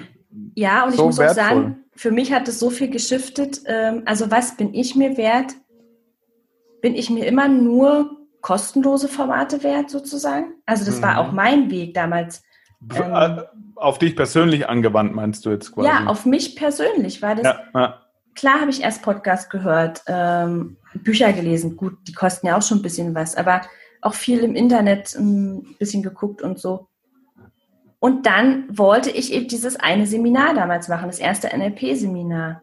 ja, 0.54 0.84
und 0.84 0.92
so 0.92 0.96
ich 0.96 1.06
muss 1.06 1.18
wertvoll. 1.18 1.44
auch 1.44 1.48
sagen, 1.48 1.84
für 1.94 2.10
mich 2.10 2.32
hat 2.32 2.46
es 2.48 2.58
so 2.58 2.70
viel 2.70 2.90
geschiftet. 2.90 3.62
Ähm, 3.66 4.02
also 4.04 4.30
was 4.30 4.56
bin 4.56 4.74
ich 4.74 4.94
mir 4.94 5.16
wert? 5.16 5.54
Bin 6.82 6.94
ich 6.94 7.10
mir 7.10 7.26
immer 7.26 7.48
nur 7.48 8.16
kostenlose 8.42 9.08
Formate 9.08 9.62
wert 9.62 9.90
sozusagen? 9.90 10.54
Also 10.66 10.84
das 10.84 10.98
mhm. 10.98 11.02
war 11.02 11.18
auch 11.18 11.32
mein 11.32 11.70
Weg 11.70 11.94
damals. 11.94 12.42
Ähm, 12.94 13.12
äh, 13.12 13.42
auf 13.76 13.98
dich 13.98 14.16
persönlich 14.16 14.68
angewandt 14.68 15.14
meinst 15.14 15.44
du 15.46 15.50
jetzt 15.50 15.72
quasi? 15.72 15.88
Ja, 15.88 16.06
auf 16.06 16.26
mich 16.26 16.56
persönlich 16.56 17.22
war 17.22 17.34
das. 17.34 17.44
Ja, 17.44 17.64
ja. 17.74 18.02
Klar 18.34 18.60
habe 18.60 18.70
ich 18.70 18.82
erst 18.82 19.02
Podcast 19.02 19.50
gehört, 19.50 20.02
ähm, 20.06 20.76
Bücher 20.94 21.32
gelesen. 21.32 21.76
Gut, 21.76 21.96
die 22.06 22.12
kosten 22.12 22.46
ja 22.46 22.56
auch 22.56 22.62
schon 22.62 22.78
ein 22.78 22.82
bisschen 22.82 23.14
was, 23.14 23.34
aber 23.34 23.62
auch 24.02 24.14
viel 24.14 24.40
im 24.40 24.54
Internet 24.54 25.14
ein 25.14 25.76
bisschen 25.78 26.02
geguckt 26.02 26.42
und 26.42 26.58
so. 26.58 26.88
Und 27.98 28.26
dann 28.26 28.66
wollte 28.70 29.10
ich 29.10 29.32
eben 29.32 29.48
dieses 29.48 29.76
eine 29.76 30.06
Seminar 30.06 30.54
damals 30.54 30.88
machen, 30.88 31.08
das 31.08 31.18
erste 31.18 31.48
NLP-Seminar. 31.48 32.62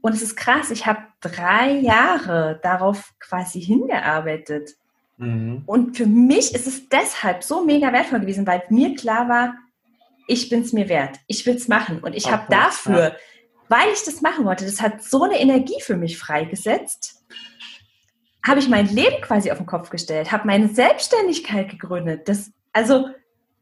Und 0.00 0.14
es 0.14 0.22
ist 0.22 0.36
krass, 0.36 0.70
ich 0.70 0.86
habe 0.86 1.00
drei 1.20 1.72
Jahre 1.72 2.58
darauf 2.62 3.12
quasi 3.18 3.60
hingearbeitet. 3.60 4.76
Mhm. 5.20 5.62
Und 5.66 5.96
für 5.96 6.06
mich 6.06 6.54
ist 6.54 6.66
es 6.66 6.88
deshalb 6.88 7.44
so 7.44 7.64
mega 7.64 7.92
wertvoll 7.92 8.20
gewesen, 8.20 8.46
weil 8.46 8.62
mir 8.70 8.94
klar 8.94 9.28
war, 9.28 9.54
ich 10.26 10.48
bin 10.48 10.62
es 10.62 10.72
mir 10.72 10.88
wert. 10.88 11.18
Ich 11.26 11.44
will 11.44 11.56
es 11.56 11.68
machen. 11.68 12.00
Und 12.00 12.14
ich 12.14 12.30
habe 12.30 12.46
dafür, 12.48 13.02
ja. 13.02 13.16
weil 13.68 13.92
ich 13.92 14.02
das 14.04 14.22
machen 14.22 14.44
wollte, 14.44 14.64
das 14.64 14.80
hat 14.80 15.02
so 15.02 15.24
eine 15.24 15.38
Energie 15.38 15.80
für 15.82 15.96
mich 15.96 16.18
freigesetzt, 16.18 17.22
habe 18.46 18.60
ich 18.60 18.68
mein 18.68 18.86
Leben 18.88 19.20
quasi 19.20 19.50
auf 19.50 19.58
den 19.58 19.66
Kopf 19.66 19.90
gestellt, 19.90 20.32
habe 20.32 20.46
meine 20.46 20.68
Selbstständigkeit 20.68 21.68
gegründet. 21.68 22.28
Das, 22.28 22.50
also 22.72 23.10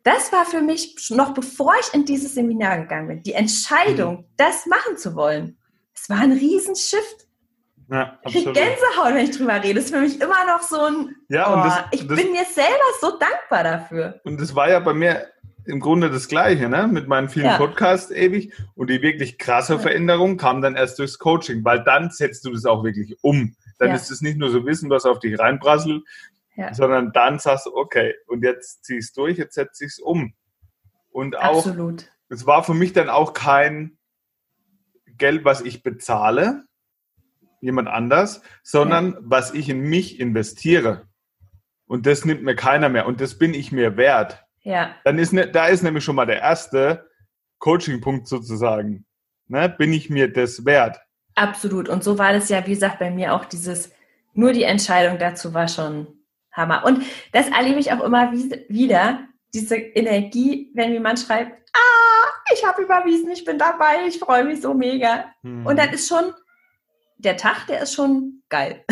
das 0.05 0.31
war 0.33 0.44
für 0.44 0.62
mich 0.62 1.11
noch 1.11 1.35
bevor 1.35 1.75
ich 1.81 1.92
in 1.92 2.05
dieses 2.05 2.35
Seminar 2.35 2.79
gegangen 2.79 3.09
bin, 3.09 3.23
die 3.25 3.33
Entscheidung, 3.33 4.18
mhm. 4.18 4.25
das 4.37 4.66
machen 4.66 4.97
zu 4.97 5.16
wollen. 5.16 5.59
Es 5.94 6.09
war 6.09 6.18
ein 6.18 6.33
Riesenshift. 6.33 7.28
Ja, 7.90 8.18
ich 8.27 8.33
kriege 8.33 8.53
Gänsehaut, 8.53 9.14
wenn 9.14 9.24
ich 9.24 9.37
drüber 9.37 9.62
rede. 9.62 9.77
Das 9.77 9.85
ist 9.85 9.94
für 9.94 10.01
mich 10.01 10.20
immer 10.20 10.46
noch 10.46 10.62
so 10.62 10.81
ein. 10.81 11.16
Ja, 11.29 11.53
oh, 11.53 11.64
das, 11.64 11.85
ich 11.92 12.07
das, 12.07 12.18
bin 12.18 12.33
mir 12.33 12.44
selber 12.44 12.85
so 13.01 13.18
dankbar 13.18 13.64
dafür. 13.64 14.20
Und 14.24 14.40
das 14.40 14.55
war 14.55 14.68
ja 14.68 14.79
bei 14.81 14.92
mir 14.92 15.27
im 15.64 15.81
Grunde 15.81 16.11
das 16.11 16.29
Gleiche, 16.29 16.68
ne? 16.68 16.87
Mit 16.87 17.09
meinen 17.09 17.29
vielen 17.29 17.46
ja. 17.46 17.57
Podcasts 17.57 18.11
ewig. 18.11 18.55
Und 18.74 18.90
die 18.90 19.01
wirklich 19.01 19.38
krasse 19.38 19.74
ja. 19.74 19.79
Veränderung 19.79 20.37
kam 20.37 20.61
dann 20.61 20.77
erst 20.77 20.98
durchs 20.98 21.18
Coaching, 21.18 21.64
weil 21.64 21.83
dann 21.83 22.11
setzt 22.11 22.44
du 22.44 22.53
das 22.53 22.66
auch 22.66 22.85
wirklich 22.85 23.16
um. 23.22 23.55
Dann 23.79 23.88
ja. 23.88 23.94
ist 23.94 24.11
es 24.11 24.20
nicht 24.20 24.38
nur 24.38 24.51
so 24.51 24.66
Wissen, 24.66 24.90
was 24.90 25.07
auf 25.07 25.18
dich 25.18 25.38
reinprasselt, 25.38 26.03
sondern 26.72 27.12
dann 27.12 27.38
sagst 27.38 27.66
du, 27.66 27.74
okay, 27.74 28.14
und 28.27 28.42
jetzt 28.42 28.85
ziehst 28.85 29.16
du 29.16 29.22
durch, 29.22 29.38
jetzt 29.38 29.55
setze 29.55 29.85
ich 29.85 29.92
es 29.92 29.98
um. 29.98 30.35
Und 31.11 31.37
auch, 31.38 31.66
Absolut. 31.66 32.11
es 32.29 32.46
war 32.46 32.64
für 32.64 32.74
mich 32.74 32.92
dann 32.92 33.09
auch 33.09 33.33
kein 33.33 33.98
Geld, 35.16 35.44
was 35.44 35.61
ich 35.61 35.83
bezahle, 35.83 36.64
jemand 37.61 37.88
anders, 37.88 38.42
sondern 38.62 39.12
ja. 39.12 39.18
was 39.23 39.53
ich 39.55 39.68
in 39.68 39.81
mich 39.81 40.21
investiere. 40.21 41.07
Und 41.87 42.07
das 42.07 42.25
nimmt 42.25 42.42
mir 42.42 42.55
keiner 42.55 42.88
mehr. 42.88 43.07
Und 43.07 43.21
das 43.21 43.38
bin 43.38 43.55
ich 43.55 43.73
mir 43.73 43.97
wert. 43.97 44.44
Ja. 44.62 44.94
Dann 45.05 45.18
ist, 45.18 45.33
ne, 45.33 45.49
da 45.49 45.66
ist 45.66 45.83
nämlich 45.83 46.05
schon 46.05 46.16
mal 46.16 46.27
der 46.27 46.40
erste 46.40 47.09
Coaching-Punkt 47.59 48.29
sozusagen. 48.29 49.07
Ne? 49.47 49.68
Bin 49.68 49.92
ich 49.92 50.11
mir 50.11 50.33
das 50.33 50.64
wert? 50.64 51.01
Absolut. 51.35 51.88
Und 51.88 52.05
so 52.05 52.18
war 52.18 52.33
das 52.33 52.49
ja, 52.49 52.66
wie 52.66 52.75
gesagt, 52.75 52.99
bei 52.99 53.11
mir 53.11 53.35
auch 53.35 53.44
dieses 53.44 53.92
nur 54.35 54.53
die 54.53 54.62
Entscheidung 54.62 55.18
dazu 55.18 55.53
war 55.53 55.66
schon 55.66 56.07
Hammer. 56.53 56.85
Und 56.85 57.05
das 57.33 57.49
erlebe 57.49 57.81
ich 57.81 57.92
auch 57.92 58.03
immer 58.05 58.33
wieder, 58.33 59.21
diese 59.55 59.77
Energie, 59.77 60.71
wenn 60.75 60.92
jemand 60.92 61.18
schreibt, 61.18 61.71
ah, 61.73 62.29
ich 62.55 62.64
habe 62.64 62.83
überwiesen, 62.83 63.31
ich 63.31 63.44
bin 63.44 63.59
dabei, 63.59 64.07
ich 64.07 64.18
freue 64.18 64.44
mich 64.44 64.61
so 64.61 64.75
mega. 64.75 65.25
Hm. 65.42 65.66
Und 65.66 65.79
dann 65.79 65.90
ist 65.90 66.09
schon 66.09 66.33
der 67.19 67.37
Tag, 67.37 67.67
der 67.67 67.83
ist 67.83 67.95
schon 67.95 68.43
geil. 68.49 68.85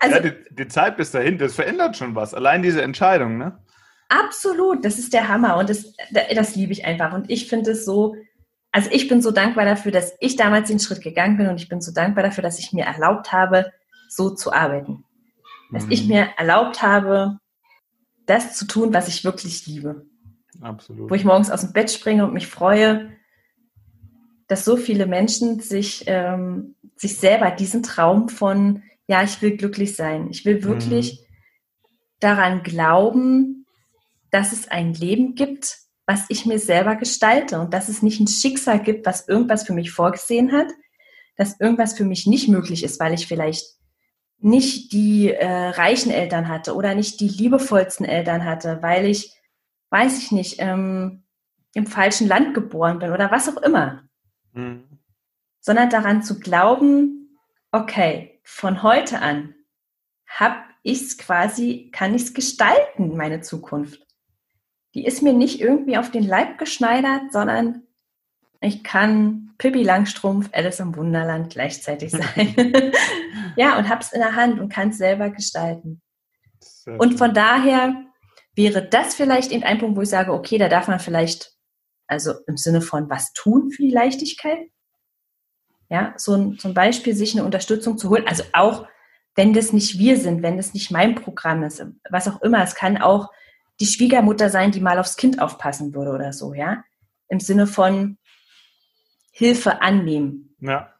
also, 0.00 0.16
ja, 0.16 0.20
die, 0.20 0.32
die, 0.50 0.68
Zeit 0.68 0.96
bis 0.96 1.12
dahin, 1.12 1.38
das 1.38 1.54
verändert 1.54 1.96
schon 1.96 2.14
was. 2.14 2.34
Allein 2.34 2.62
diese 2.62 2.82
Entscheidung, 2.82 3.38
ne? 3.38 3.58
Absolut, 4.08 4.84
das 4.84 4.98
ist 4.98 5.12
der 5.12 5.28
Hammer 5.28 5.56
und 5.56 5.70
das, 5.70 5.94
das 6.34 6.56
liebe 6.56 6.72
ich 6.72 6.84
einfach. 6.84 7.12
Und 7.12 7.30
ich 7.30 7.48
finde 7.48 7.70
es 7.70 7.84
so, 7.84 8.16
also 8.70 8.90
ich 8.92 9.08
bin 9.08 9.22
so 9.22 9.30
dankbar 9.30 9.64
dafür, 9.64 9.92
dass 9.92 10.14
ich 10.20 10.36
damals 10.36 10.68
den 10.68 10.80
Schritt 10.80 11.00
gegangen 11.00 11.36
bin 11.36 11.48
und 11.48 11.56
ich 11.56 11.68
bin 11.68 11.80
so 11.80 11.92
dankbar 11.92 12.24
dafür, 12.24 12.42
dass 12.42 12.58
ich 12.58 12.72
mir 12.72 12.84
erlaubt 12.84 13.32
habe, 13.32 13.72
so 14.08 14.30
zu 14.30 14.52
arbeiten. 14.52 15.04
Dass 15.72 15.86
mhm. 15.86 15.92
ich 15.92 16.06
mir 16.06 16.28
erlaubt 16.36 16.82
habe, 16.82 17.38
das 18.26 18.56
zu 18.56 18.66
tun, 18.66 18.92
was 18.92 19.08
ich 19.08 19.24
wirklich 19.24 19.66
liebe. 19.66 20.06
Absolut. 20.60 21.10
Wo 21.10 21.14
ich 21.14 21.24
morgens 21.24 21.50
aus 21.50 21.62
dem 21.62 21.72
Bett 21.72 21.90
springe 21.90 22.24
und 22.24 22.34
mich 22.34 22.46
freue, 22.46 23.10
dass 24.54 24.64
so 24.64 24.76
viele 24.76 25.06
Menschen 25.06 25.58
sich, 25.58 26.04
ähm, 26.06 26.76
sich 26.94 27.16
selber 27.16 27.50
diesen 27.50 27.82
Traum 27.82 28.28
von, 28.28 28.84
ja, 29.08 29.24
ich 29.24 29.42
will 29.42 29.56
glücklich 29.56 29.96
sein. 29.96 30.28
Ich 30.30 30.44
will 30.44 30.62
wirklich 30.62 31.18
mhm. 31.18 31.96
daran 32.20 32.62
glauben, 32.62 33.66
dass 34.30 34.52
es 34.52 34.68
ein 34.68 34.94
Leben 34.94 35.34
gibt, 35.34 35.78
was 36.06 36.26
ich 36.28 36.46
mir 36.46 36.60
selber 36.60 36.94
gestalte 36.94 37.58
und 37.58 37.74
dass 37.74 37.88
es 37.88 38.00
nicht 38.00 38.20
ein 38.20 38.28
Schicksal 38.28 38.80
gibt, 38.80 39.06
was 39.06 39.26
irgendwas 39.26 39.64
für 39.64 39.72
mich 39.72 39.90
vorgesehen 39.90 40.52
hat, 40.52 40.68
dass 41.36 41.58
irgendwas 41.58 41.94
für 41.94 42.04
mich 42.04 42.28
nicht 42.28 42.48
möglich 42.48 42.84
ist, 42.84 43.00
weil 43.00 43.14
ich 43.14 43.26
vielleicht 43.26 43.64
nicht 44.38 44.92
die 44.92 45.32
äh, 45.32 45.48
reichen 45.48 46.12
Eltern 46.12 46.46
hatte 46.46 46.76
oder 46.76 46.94
nicht 46.94 47.18
die 47.18 47.28
liebevollsten 47.28 48.06
Eltern 48.06 48.44
hatte, 48.44 48.78
weil 48.82 49.06
ich, 49.06 49.34
weiß 49.90 50.16
ich 50.16 50.30
nicht, 50.30 50.60
ähm, 50.60 51.24
im 51.72 51.88
falschen 51.88 52.28
Land 52.28 52.54
geboren 52.54 53.00
bin 53.00 53.10
oder 53.10 53.32
was 53.32 53.48
auch 53.48 53.60
immer. 53.60 54.04
Mhm. 54.54 54.84
Sondern 55.60 55.90
daran 55.90 56.22
zu 56.22 56.38
glauben, 56.40 57.38
okay, 57.72 58.40
von 58.42 58.82
heute 58.82 59.20
an 59.20 59.54
habe 60.26 60.56
ich 60.82 61.02
es 61.02 61.18
quasi, 61.18 61.90
kann 61.92 62.14
ich 62.14 62.22
es 62.22 62.34
gestalten, 62.34 63.16
meine 63.16 63.40
Zukunft. 63.40 64.06
Die 64.94 65.04
ist 65.04 65.22
mir 65.22 65.32
nicht 65.32 65.60
irgendwie 65.60 65.96
auf 65.96 66.10
den 66.10 66.24
Leib 66.24 66.58
geschneidert, 66.58 67.32
sondern 67.32 67.82
ich 68.60 68.82
kann 68.82 69.54
Pippi 69.58 69.82
Langstrumpf, 69.82 70.50
Alice 70.52 70.80
im 70.80 70.96
Wunderland 70.96 71.50
gleichzeitig 71.50 72.12
sein. 72.12 72.54
ja, 73.56 73.78
und 73.78 73.88
hab's 73.88 74.12
in 74.12 74.20
der 74.20 74.36
Hand 74.36 74.60
und 74.60 74.72
kann 74.72 74.90
es 74.90 74.98
selber 74.98 75.30
gestalten. 75.30 76.00
Sehr 76.60 76.98
und 76.98 77.18
von 77.18 77.34
daher 77.34 78.04
wäre 78.54 78.86
das 78.86 79.14
vielleicht 79.14 79.50
eben 79.52 79.64
ein 79.64 79.78
Punkt, 79.78 79.96
wo 79.96 80.02
ich 80.02 80.08
sage, 80.08 80.32
okay, 80.32 80.58
da 80.58 80.68
darf 80.68 80.88
man 80.88 81.00
vielleicht, 81.00 81.53
also 82.14 82.32
im 82.46 82.56
Sinne 82.56 82.80
von 82.80 83.10
was 83.10 83.32
tun 83.32 83.70
für 83.70 83.82
die 83.82 83.90
Leichtigkeit. 83.90 84.58
Ja, 85.90 86.14
so 86.16 86.32
ein, 86.32 86.58
zum 86.58 86.72
Beispiel 86.72 87.14
sich 87.14 87.34
eine 87.34 87.44
Unterstützung 87.44 87.98
zu 87.98 88.08
holen. 88.08 88.26
Also 88.26 88.42
auch, 88.52 88.86
wenn 89.34 89.52
das 89.52 89.72
nicht 89.72 89.98
wir 89.98 90.16
sind, 90.16 90.42
wenn 90.42 90.56
das 90.56 90.72
nicht 90.72 90.90
mein 90.90 91.14
Programm 91.14 91.62
ist, 91.62 91.84
was 92.10 92.26
auch 92.26 92.40
immer. 92.42 92.62
Es 92.62 92.74
kann 92.74 92.96
auch 92.96 93.30
die 93.80 93.86
Schwiegermutter 93.86 94.48
sein, 94.48 94.72
die 94.72 94.80
mal 94.80 94.98
aufs 94.98 95.16
Kind 95.16 95.40
aufpassen 95.40 95.94
würde 95.94 96.12
oder 96.12 96.32
so, 96.32 96.54
ja. 96.54 96.82
Im 97.28 97.40
Sinne 97.40 97.66
von, 97.66 98.18
Hilfe 99.36 99.82
annehmen. 99.82 100.54
Ja. 100.60 100.94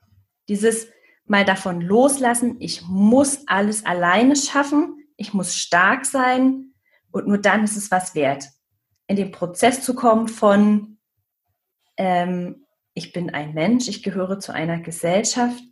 Dieses 0.49 0.89
mal 1.25 1.45
davon 1.45 1.81
loslassen, 1.81 2.57
ich 2.59 2.83
muss 2.83 3.47
alles 3.47 3.87
alleine 3.87 4.35
schaffen, 4.35 5.07
ich 5.17 5.33
muss 5.33 5.57
stark 5.57 6.05
sein 6.05 6.75
und 7.13 7.29
nur 7.29 7.39
dann 7.39 7.63
ist 7.63 7.77
es 7.77 7.93
was 7.93 8.17
wert. 8.17 8.49
In 9.07 9.15
den 9.15 9.31
Prozess 9.31 9.83
zu 9.83 9.95
kommen 9.95 10.27
von, 10.27 10.94
ähm, 11.97 12.65
ich 12.95 13.13
bin 13.13 13.31
ein 13.31 13.55
Mensch, 13.55 13.89
ich 13.89 14.03
gehöre 14.03 14.39
zu 14.39 14.53
einer 14.53 14.81
Gesellschaft 14.81 15.63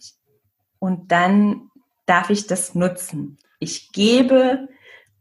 und 0.78 1.12
dann 1.12 1.70
darf 2.06 2.30
ich 2.30 2.46
das 2.46 2.74
nutzen. 2.74 3.38
Ich 3.60 3.92
gebe 3.92 4.68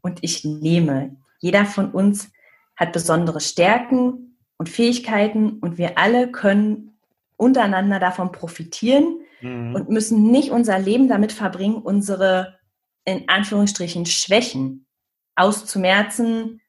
und 0.00 0.18
ich 0.22 0.44
nehme. 0.44 1.16
Jeder 1.38 1.64
von 1.64 1.92
uns 1.92 2.32
hat 2.76 2.92
besondere 2.92 3.40
Stärken 3.40 4.36
und 4.56 4.68
Fähigkeiten 4.68 5.58
und 5.60 5.78
wir 5.78 5.98
alle 5.98 6.30
können 6.30 6.98
untereinander 7.36 8.00
davon 8.00 8.32
profitieren 8.32 9.20
mhm. 9.40 9.74
und 9.74 9.88
müssen 9.88 10.30
nicht 10.30 10.50
unser 10.50 10.78
Leben 10.78 11.08
damit 11.08 11.32
verbringen, 11.32 11.76
unsere 11.76 12.58
in 13.04 13.28
Anführungsstrichen 13.28 14.06
Schwächen 14.06 14.86
auszumerzen, 15.34 16.60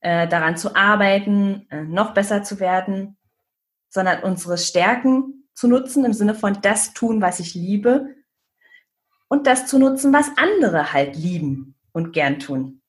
äh, 0.00 0.26
daran 0.28 0.56
zu 0.56 0.74
arbeiten, 0.74 1.66
äh, 1.70 1.82
noch 1.82 2.14
besser 2.14 2.42
zu 2.42 2.60
werden, 2.60 3.15
sondern 3.96 4.22
unsere 4.22 4.58
Stärken 4.58 5.48
zu 5.54 5.68
nutzen 5.68 6.04
im 6.04 6.12
Sinne 6.12 6.34
von 6.34 6.58
das 6.60 6.92
tun, 6.92 7.22
was 7.22 7.40
ich 7.40 7.54
liebe 7.54 8.14
und 9.26 9.46
das 9.46 9.66
zu 9.66 9.78
nutzen, 9.78 10.12
was 10.12 10.30
andere 10.36 10.92
halt 10.92 11.16
lieben 11.16 11.74
und 11.92 12.12
gern 12.12 12.38
tun. 12.38 12.82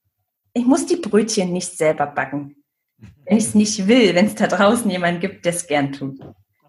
Ich 0.52 0.65
muss 0.65 0.86
die 0.86 0.98
Brötchen 0.98 1.54
nicht 1.54 1.78
selber 1.78 2.08
backen, 2.08 2.62
wenn 3.24 3.38
ich 3.38 3.46
es 3.46 3.56
nicht 3.56 3.88
will, 3.88 4.15
wenn 4.15 4.26
es 4.26 4.36
da 4.36 4.48
draußen 4.48 4.91
jemanden 4.91 5.22
gibt, 5.22 5.46
der 5.46 5.54
es 5.54 5.65
gern 5.65 5.93
tut. 5.93 6.20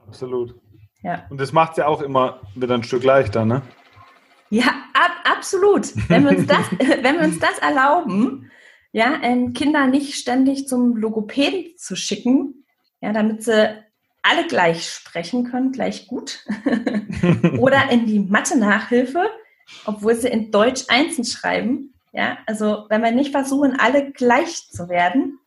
Absolut. 0.07 0.55
Ja. 1.03 1.27
Und 1.31 1.41
das 1.41 1.53
macht 1.53 1.73
es 1.73 1.79
ja 1.79 1.89
auch 1.89 2.01
immer 2.01 2.41
wieder 2.55 2.75
ein 2.75 2.85
Stück 2.85 3.03
leichter, 3.03 3.45
ne? 3.45 3.63
Ja, 4.51 4.69
ab, 4.95 5.11
absolut. 5.25 5.93
Wenn 6.09 6.23
wir, 6.25 6.39
uns 6.39 6.47
das, 6.47 6.71
wenn 6.79 7.17
wir 7.19 7.25
uns 7.25 7.41
das 7.41 7.59
erlauben, 7.59 8.49
ja, 8.93 9.19
ähm, 9.21 9.53
Kinder 9.53 9.89
nicht 9.89 10.15
ständig 10.15 10.69
zum 10.69 10.97
Logopäden 10.97 11.77
zu 11.77 11.97
schicken, 11.97 12.65
ja, 13.01 13.13
damit 13.13 13.43
sie 13.43 13.88
alle 14.23 14.47
gleich 14.47 14.89
sprechen 14.89 15.51
können, 15.51 15.73
gleich 15.73 16.07
gut. 16.07 16.45
Oder 17.59 17.91
in 17.91 18.07
die 18.07 18.21
Mathe-Nachhilfe, 18.21 19.31
obwohl 19.85 20.15
sie 20.15 20.29
in 20.29 20.51
Deutsch 20.51 20.85
einzeln 20.89 21.25
schreiben. 21.25 21.95
Ja, 22.13 22.39
also 22.47 22.87
wenn 22.89 23.03
wir 23.03 23.11
nicht 23.11 23.33
versuchen, 23.33 23.79
alle 23.79 24.13
gleich 24.13 24.69
zu 24.71 24.89
werden, 24.89 25.39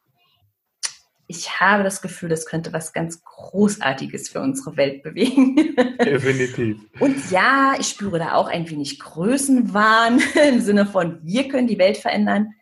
ich 1.31 1.61
habe 1.61 1.83
das 1.83 2.01
Gefühl, 2.01 2.27
das 2.27 2.45
könnte 2.45 2.73
was 2.73 2.91
ganz 2.91 3.23
Großartiges 3.23 4.27
für 4.27 4.41
unsere 4.41 4.75
Welt 4.75 5.01
bewegen. 5.01 5.55
Definitiv. 6.03 6.77
Und 6.99 7.31
ja, 7.31 7.75
ich 7.79 7.87
spüre 7.87 8.19
da 8.19 8.33
auch 8.33 8.47
ein 8.47 8.69
wenig 8.69 8.99
Größenwahn 8.99 10.21
im 10.49 10.59
Sinne 10.59 10.85
von, 10.85 11.19
wir 11.23 11.47
können 11.47 11.67
die 11.67 11.79
Welt 11.79 11.97
verändern. 11.97 12.53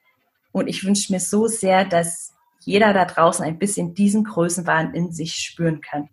Und 0.51 0.67
ich 0.67 0.83
wünsche 0.83 1.11
mir 1.11 1.19
so 1.19 1.47
sehr, 1.47 1.83
dass 1.83 2.35
jeder 2.59 2.93
da 2.93 3.05
draußen 3.05 3.45
ein 3.45 3.59
bisschen 3.59 3.93
diesen 3.93 4.23
Größenwahn 4.23 4.93
in 4.93 5.11
sich 5.11 5.35
spüren 5.35 5.81
kann. 5.81 6.09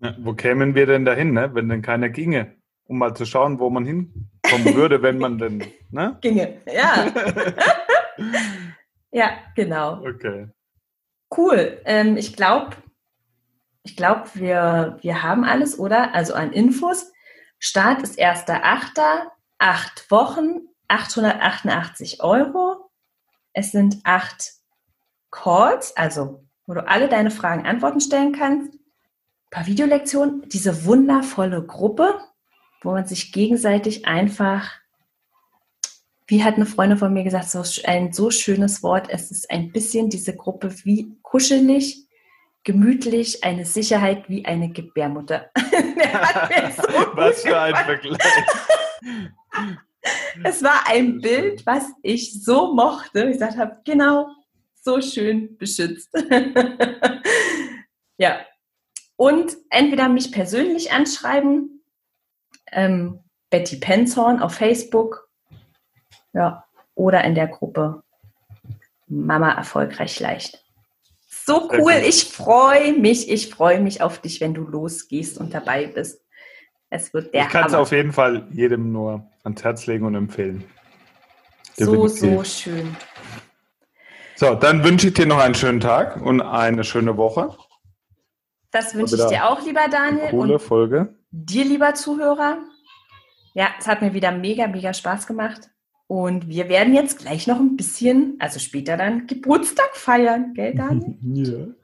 Ja, 0.00 0.14
wo 0.20 0.32
kämen 0.34 0.74
wir 0.74 0.86
denn 0.86 1.04
dahin, 1.04 1.32
ne? 1.32 1.54
wenn 1.54 1.68
denn 1.68 1.82
keiner 1.82 2.08
ginge? 2.08 2.56
Um 2.84 2.98
mal 2.98 3.14
zu 3.14 3.26
schauen, 3.26 3.58
wo 3.58 3.68
man 3.68 3.84
hinkommen 3.84 4.74
würde, 4.74 5.02
wenn 5.02 5.18
man 5.18 5.38
denn. 5.38 5.64
Ne? 5.90 6.16
Ginge, 6.20 6.60
ja. 6.66 7.06
ja, 9.10 9.30
genau. 9.54 10.04
Okay. 10.06 10.48
Cool. 11.36 11.80
Ähm, 11.84 12.16
ich 12.16 12.34
glaube, 12.34 12.76
ich 13.82 13.96
glaube, 13.96 14.28
wir, 14.34 14.98
wir 15.00 15.22
haben 15.22 15.44
alles, 15.44 15.78
oder? 15.78 16.14
Also 16.14 16.34
an 16.34 16.52
Infos. 16.52 17.12
Start 17.58 18.02
ist 18.02 18.18
1.8., 18.18 19.26
acht 19.58 20.10
Wochen, 20.10 20.68
888 20.86 22.22
Euro. 22.22 22.90
Es 23.52 23.72
sind 23.72 23.98
acht 24.04 24.57
Calls, 25.30 25.96
also 25.96 26.44
wo 26.66 26.74
du 26.74 26.86
alle 26.86 27.08
deine 27.08 27.30
Fragen 27.30 27.66
Antworten 27.66 28.00
stellen 28.00 28.32
kannst. 28.32 28.74
Ein 28.74 29.50
paar 29.50 29.66
Videolektionen, 29.66 30.48
diese 30.48 30.84
wundervolle 30.84 31.64
Gruppe, 31.64 32.20
wo 32.82 32.92
man 32.92 33.06
sich 33.06 33.32
gegenseitig 33.32 34.06
einfach 34.06 34.70
wie 36.28 36.44
hat 36.44 36.56
eine 36.56 36.66
Freundin 36.66 36.98
von 36.98 37.12
mir 37.12 37.24
gesagt, 37.24 37.48
so 37.48 37.64
ein 37.84 38.12
so 38.12 38.30
schönes 38.30 38.82
Wort, 38.82 39.08
es 39.08 39.30
ist 39.30 39.50
ein 39.50 39.72
bisschen 39.72 40.10
diese 40.10 40.36
Gruppe 40.36 40.74
wie 40.84 41.16
kuschelig, 41.22 42.06
gemütlich, 42.64 43.42
eine 43.44 43.64
Sicherheit 43.64 44.28
wie 44.28 44.44
eine 44.44 44.70
Gebärmutter. 44.70 45.50
so 45.56 46.82
was 47.14 47.40
für 47.40 47.58
ein 47.58 47.74
Vergleich. 47.74 48.18
es 50.44 50.62
war 50.62 50.86
ein 50.86 51.22
Bild, 51.22 51.64
was 51.64 51.84
ich 52.02 52.44
so 52.44 52.74
mochte. 52.74 53.24
Ich 53.24 53.32
gesagt 53.32 53.56
habe, 53.56 53.78
genau, 53.86 54.28
so 54.82 55.00
schön 55.00 55.56
beschützt. 55.56 56.10
ja. 58.18 58.40
Und 59.16 59.56
entweder 59.70 60.08
mich 60.08 60.32
persönlich 60.32 60.92
anschreiben, 60.92 61.82
ähm, 62.70 63.20
Betty 63.50 63.76
Penzhorn 63.76 64.40
auf 64.40 64.54
Facebook 64.54 65.28
ja. 66.32 66.64
Oder 66.94 67.24
in 67.24 67.34
der 67.34 67.48
Gruppe 67.48 68.02
Mama 69.06 69.52
erfolgreich 69.52 70.20
leicht. 70.20 70.64
So 71.28 71.70
cool, 71.72 71.92
ich 72.06 72.26
freue 72.26 72.92
mich, 72.92 73.30
ich 73.30 73.48
freue 73.48 73.80
mich 73.80 74.02
auf 74.02 74.20
dich, 74.20 74.40
wenn 74.40 74.52
du 74.52 74.62
losgehst 74.62 75.38
und 75.38 75.54
dabei 75.54 75.86
bist. 75.86 76.20
Es 76.90 77.14
wird 77.14 77.32
der 77.32 77.44
Ich 77.44 77.48
kann 77.48 77.66
es 77.66 77.74
auf 77.74 77.92
jeden 77.92 78.12
Fall 78.12 78.46
jedem 78.50 78.92
nur 78.92 79.26
ans 79.44 79.64
Herz 79.64 79.86
legen 79.86 80.04
und 80.04 80.14
empfehlen. 80.14 80.64
So, 81.76 82.06
Definitiv. 82.06 82.20
so 82.20 82.44
schön. 82.44 82.96
So, 84.38 84.54
dann 84.54 84.84
wünsche 84.84 85.08
ich 85.08 85.14
dir 85.14 85.26
noch 85.26 85.38
einen 85.40 85.56
schönen 85.56 85.80
Tag 85.80 86.24
und 86.24 86.40
eine 86.40 86.84
schöne 86.84 87.16
Woche. 87.16 87.56
Das 88.70 88.94
wünsche 88.94 89.16
ich 89.16 89.24
dir 89.26 89.50
auch, 89.50 89.60
lieber 89.66 89.88
Daniel. 89.90 90.30
Coole 90.30 90.52
Und 90.54 90.58
Folge. 90.60 91.14
dir, 91.32 91.64
lieber 91.64 91.94
Zuhörer. 91.94 92.58
Ja, 93.54 93.66
es 93.80 93.88
hat 93.88 94.00
mir 94.00 94.14
wieder 94.14 94.30
mega, 94.30 94.68
mega 94.68 94.94
Spaß 94.94 95.26
gemacht. 95.26 95.62
Und 96.06 96.46
wir 96.46 96.68
werden 96.68 96.94
jetzt 96.94 97.18
gleich 97.18 97.48
noch 97.48 97.56
ein 97.58 97.76
bisschen, 97.76 98.36
also 98.38 98.60
später 98.60 98.96
dann, 98.96 99.26
Geburtstag 99.26 99.90
feiern, 99.96 100.54
gell, 100.54 100.72
Daniel? 100.72 101.16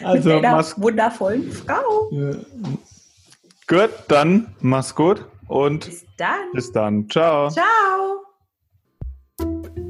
ja. 0.00 0.06
Also, 0.06 0.30
Mit 0.30 0.44
einer 0.46 0.64
wundervollen 0.78 1.52
Frau. 1.52 2.08
ja. 2.10 2.30
gut, 3.68 3.90
dann 4.08 4.56
mach's 4.60 4.94
gut 4.94 5.26
und 5.46 5.84
Bis 5.84 6.06
dann. 6.16 6.52
bis 6.54 6.72
dann. 6.72 7.10
Ciao. 7.10 7.50
Ciao. 7.50 8.27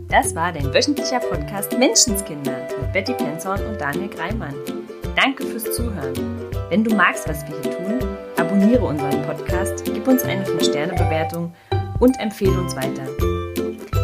Das 0.08 0.34
war 0.34 0.52
dein 0.52 0.72
wöchentlicher 0.72 1.20
Podcast 1.20 1.78
Menschenskinder 1.78 2.66
mit 2.80 2.92
Betty 2.94 3.12
Penzorn 3.12 3.62
und 3.66 3.78
Daniel 3.78 4.08
Greimann. 4.08 4.54
Danke 5.14 5.44
fürs 5.44 5.64
Zuhören. 5.64 6.14
Wenn 6.70 6.82
du 6.82 6.94
magst, 6.94 7.28
was 7.28 7.46
wir 7.46 7.60
hier 7.60 7.76
tun, 7.76 7.98
abonniere 8.38 8.86
unseren 8.86 9.20
Podcast, 9.22 9.84
gib 9.84 10.08
uns 10.08 10.22
eine 10.22 10.44
5-Sterne-Bewertung 10.44 11.52
und 12.00 12.18
empfehle 12.20 12.58
uns 12.58 12.74
weiter. 12.74 13.06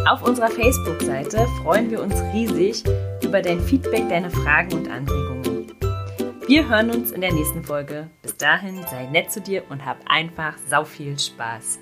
Auf 0.06 0.22
unserer 0.22 0.50
Facebook-Seite 0.50 1.46
freuen 1.62 1.90
wir 1.90 2.02
uns 2.02 2.20
riesig 2.34 2.84
über 3.22 3.40
dein 3.40 3.60
Feedback, 3.60 4.06
deine 4.10 4.30
Fragen 4.30 4.74
und 4.74 4.90
Anregungen. 4.90 5.72
Wir 6.46 6.68
hören 6.68 6.90
uns 6.90 7.12
in 7.12 7.22
der 7.22 7.32
nächsten 7.32 7.64
Folge. 7.64 8.10
Bis 8.20 8.36
dahin, 8.36 8.78
sei 8.90 9.06
nett 9.06 9.32
zu 9.32 9.40
dir 9.40 9.62
und 9.70 9.86
hab 9.86 9.96
einfach 10.06 10.58
sau 10.68 10.84
viel 10.84 11.18
Spaß. 11.18 11.78